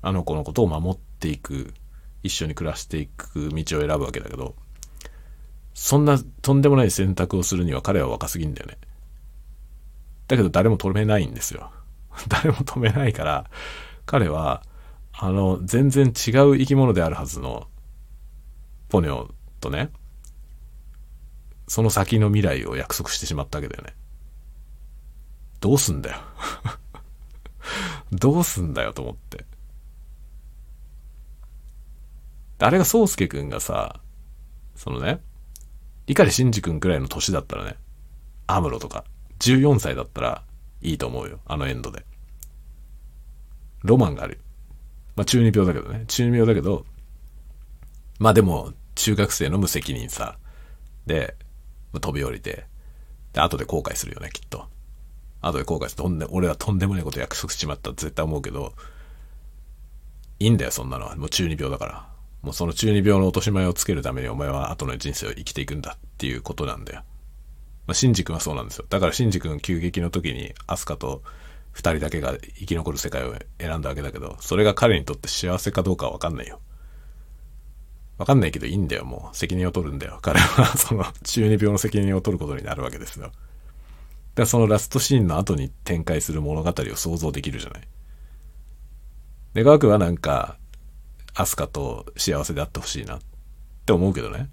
[0.00, 1.74] あの子のことを守っていく、
[2.22, 4.54] 一緒に暮らしていく道を選ぶわけだけど、
[5.74, 8.78] そんなとんでもない選択をするには彼は若すぎんだよね。
[10.26, 11.70] だけど誰も止めないんですよ。
[12.28, 13.50] 誰も止めないから、
[14.06, 14.62] 彼は、
[15.12, 17.68] あの、全然違う生き物であるはずの、
[18.88, 19.92] ポニョとね、
[21.68, 23.94] その先の未来を約束してしまったわけだよね。
[25.60, 26.16] どうすんだよ
[28.12, 29.44] どうすんだよと思って。
[32.58, 34.00] あれが宗介くんがさ、
[34.76, 35.20] そのね、
[36.06, 37.76] 碇シンジ君くらいの年だったらね、
[38.46, 39.04] アムロとか、
[39.40, 40.44] 14歳だったら
[40.80, 41.40] いいと思うよ。
[41.46, 42.04] あのエンドで。
[43.82, 44.40] ロマンがある。
[45.16, 46.04] まあ中二病だけどね。
[46.06, 46.84] 中二病だけど、
[48.18, 50.38] まあでも、中学生の無責任さ。
[51.06, 51.34] で、
[52.00, 52.66] 飛び降りて、
[53.32, 54.68] で、後で後悔するよね、きっと。
[55.42, 58.72] 後で後悔して、とんで、俺はとんでもないこと約束しちまったって絶対思うけど、
[60.38, 61.16] いいんだよ、そんなのは。
[61.16, 62.08] もう中二病だから。
[62.42, 67.02] もうその中二病の落とし前をつけるためにお前は後の人生を生きていくんだっていうことなんだよ。
[67.86, 68.86] まあ、シンジ君はそうなんですよ。
[68.88, 71.22] だからシンジ君急激の時にアスカと
[71.72, 76.60] 二人だけが生き残る世界を選んだわけだけど、それが彼にとって幸せかどうかはわかんないよ。
[78.18, 79.36] わかんないけどいいんだよ、もう。
[79.36, 80.18] 責任を取るんだよ。
[80.22, 83.32] 彼はその中二病の責任を取ることになるわけですよ。
[84.34, 87.82] だそのラストシーンの後に展開する物語を想像できるじゃない？
[89.54, 90.56] 願わくはなんか、
[91.34, 93.20] アスカと幸せであってほしいなっ
[93.84, 94.48] て思うけどね。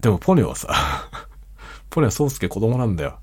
[0.00, 0.68] でもポニョはさ
[1.90, 3.20] ポニョは宗介子供なんだよ。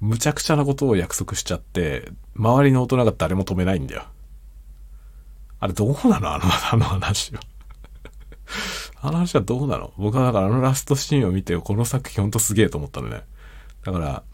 [0.00, 4.04] むちゃくちゃなことを約束しちゃって、周りの大人が誰も止めないんだよ。
[5.60, 6.34] あれどうなの？
[6.34, 7.40] あの、あの話は
[9.06, 9.92] あの話はどうなの？
[9.96, 13.22] 僕はだからあのラストシーンを見て、この作品ほんとすげえと思ったのね。
[13.84, 14.24] だから、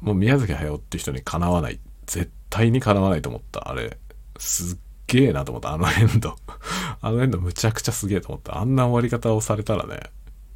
[0.00, 1.78] もう宮崎駿って人にかなわない。
[2.06, 3.68] 絶対にかなわないと思った。
[3.68, 3.98] あれ、
[4.38, 4.78] すっ
[5.08, 5.74] げえなと思った。
[5.74, 6.34] あのエンド。
[7.02, 8.56] あのエンドむちゃくちゃすげえと思った。
[8.56, 10.00] あんな終わり方をされたらね、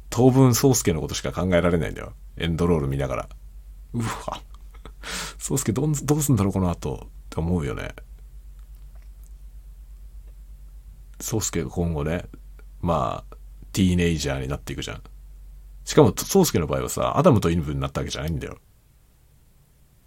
[0.09, 2.13] 当分宗介のことしか考えられないんだよ。
[2.37, 3.29] エンドロール見ながら。
[3.93, 4.41] うわ。
[5.37, 7.93] 宗介どんどうすんだろうこの後って思うよね。
[11.21, 12.25] 宗介が今後ね、
[12.81, 13.35] まあ、
[13.71, 15.01] ティーネイジャーになっていくじゃん。
[15.85, 18.57] しかも、宗介の場合はさ、アダムとイブになったわけじゃないんだよ。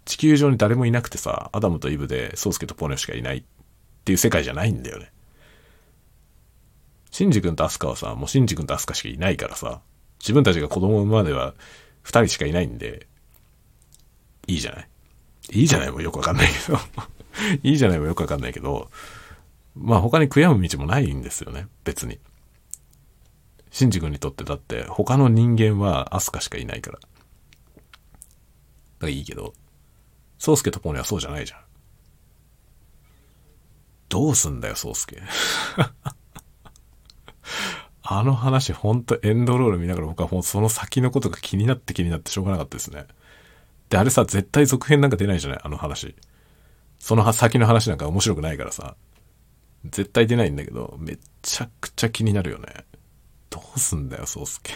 [0.05, 3.43] 地球上に誰もいなくてさ、アダムとイブで、ソウスケとポネしかいないっ
[4.03, 5.11] ていう世界じゃないんだよね。
[7.11, 9.81] シンジ君とアスカはさ、もうシンジ君とアスカしかいないからさ、
[10.19, 11.53] 自分たちが子供を産までは
[12.01, 13.07] 二人しかいないんで、
[14.47, 14.89] いいじゃない？
[15.51, 15.91] いいじゃない？
[15.91, 16.79] もよくわかんないけど
[17.63, 17.99] いいじゃない？
[17.99, 18.89] もよくわかんないけど、
[19.75, 22.19] まあ他に悔やむ道もないんですよね、別に。
[23.73, 26.99] シンジ君にとってだって他の人間はアスカしかいないから。
[26.99, 27.09] だか
[29.01, 29.55] らいいけど、
[30.37, 31.59] 宗介とポニーはそうじゃないじゃん。
[34.09, 35.23] どうすんだよ、宗介。
[38.03, 43.07] あの話、ほんとエンドロール見ながら僕はもうその先のことが気になって気になってしょうがなかったですね。
[43.89, 46.13] で、あれさ、絶対続編なんか出ないじゃないあの話。
[46.99, 48.95] その先の話なんか面白くないからさ。
[49.85, 52.85] 絶対出ないんだけど、めちゃくちゃ気になるよね。
[53.53, 54.73] どうすんだよ、宗介。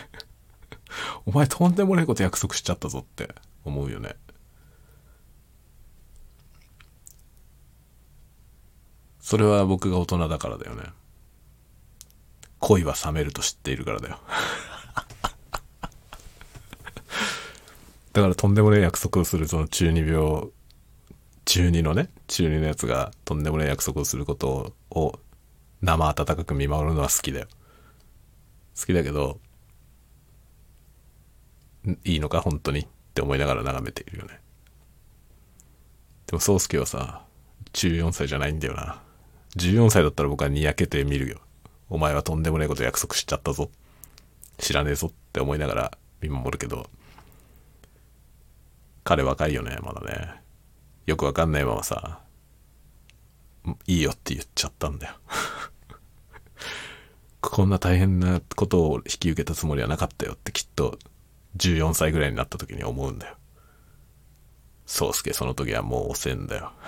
[1.25, 3.33] お前とんでもないこと約束しちゃったぞって
[3.65, 4.15] 思うよね。
[9.19, 10.83] それは僕が大人だからだよね。
[12.59, 14.19] 恋は冷めると知っているからだよ。
[18.13, 20.49] だからとんでもない約束をするその中二病、
[21.45, 25.19] 中二のね、中二のやつがとんでもない約束をすることを
[25.81, 27.47] 生温かく見守るのは好きだよ。
[28.79, 29.39] 好きだけど、
[32.03, 32.81] いいのか本当に？
[32.81, 34.39] って思いながら眺めているよね。
[36.27, 37.25] でも宗介はさ、
[37.73, 39.01] 14歳じゃないんだよな。
[39.55, 41.39] 14歳だったら僕はにやけて見るよ。
[41.89, 43.71] お前はとんでもないこと約束しちゃったぞ。
[44.57, 46.89] 知らねえぞって思いながら見守るけど、
[49.03, 50.41] 彼若いよね、まだね。
[51.05, 52.19] よくわかんないままさ、
[53.85, 55.13] いいよって言っちゃったんだよ。
[57.41, 60.97] こんな大変なことを引き受けたつもりはなかったよってきっと
[61.57, 63.35] 14歳ぐらいになった時に思うんだよ。
[64.85, 66.71] 宗介その時はもう遅えんだよ。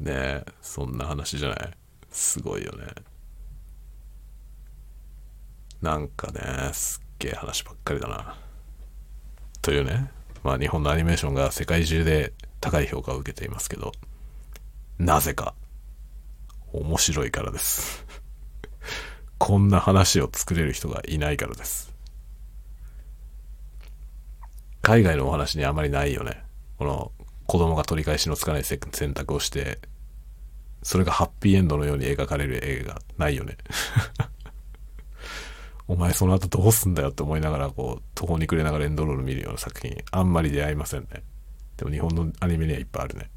[0.00, 1.72] ねえ、そんな話じゃない？
[2.10, 2.86] すごいよね。
[5.82, 8.36] なんかね、すっげえ話ばっかりだな。
[9.62, 10.10] というね、
[10.42, 13.92] まあ日本のアニメーションが世界中で高い評価を受けていますけど、
[14.98, 15.54] なぜか、
[16.72, 18.04] 面白いからです。
[19.38, 21.94] こんな話を作れる人がいないからです。
[24.82, 26.44] 海外のお話にあまりないよね。
[26.78, 27.12] この
[27.46, 28.78] 子供が取り返しのつかない選
[29.14, 29.78] 択をして、
[30.82, 33.56] それがハッピーエンドのように描かれる映画ないよね。
[35.88, 41.22] お前その後どうすんだよって思いながらこう途方に暮れながらエンドロール見るような作品あんまり出会いませんね。
[41.76, 43.30] でも日本のアニメにはいっぱいあるね。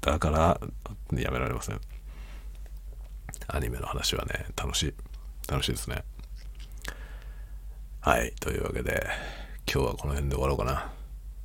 [0.00, 0.60] だから
[1.18, 1.80] やめられません。
[3.48, 4.94] アニメの話はね、楽しい。
[5.48, 6.04] 楽しいですね。
[8.00, 8.32] はい。
[8.40, 9.06] というわけで、
[9.72, 10.92] 今日はこの辺で終わろうかな。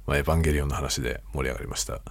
[0.06, 2.02] まあ、エヴァンゲリオンの話で盛り上がりました。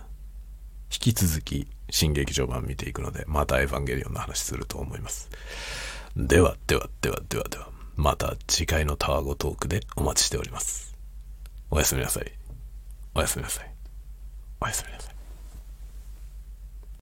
[0.93, 5.31] 引き続き、新劇場版見ていくので、またエヴァンゲリオンの話すると思います。
[6.17, 10.95] では、では、では、では、では、また次回のタワゴトークでお待ちしております。
[11.71, 12.33] おやすみなさい。
[13.15, 13.71] おやすみなさい。
[14.61, 15.12] おやすみなさい。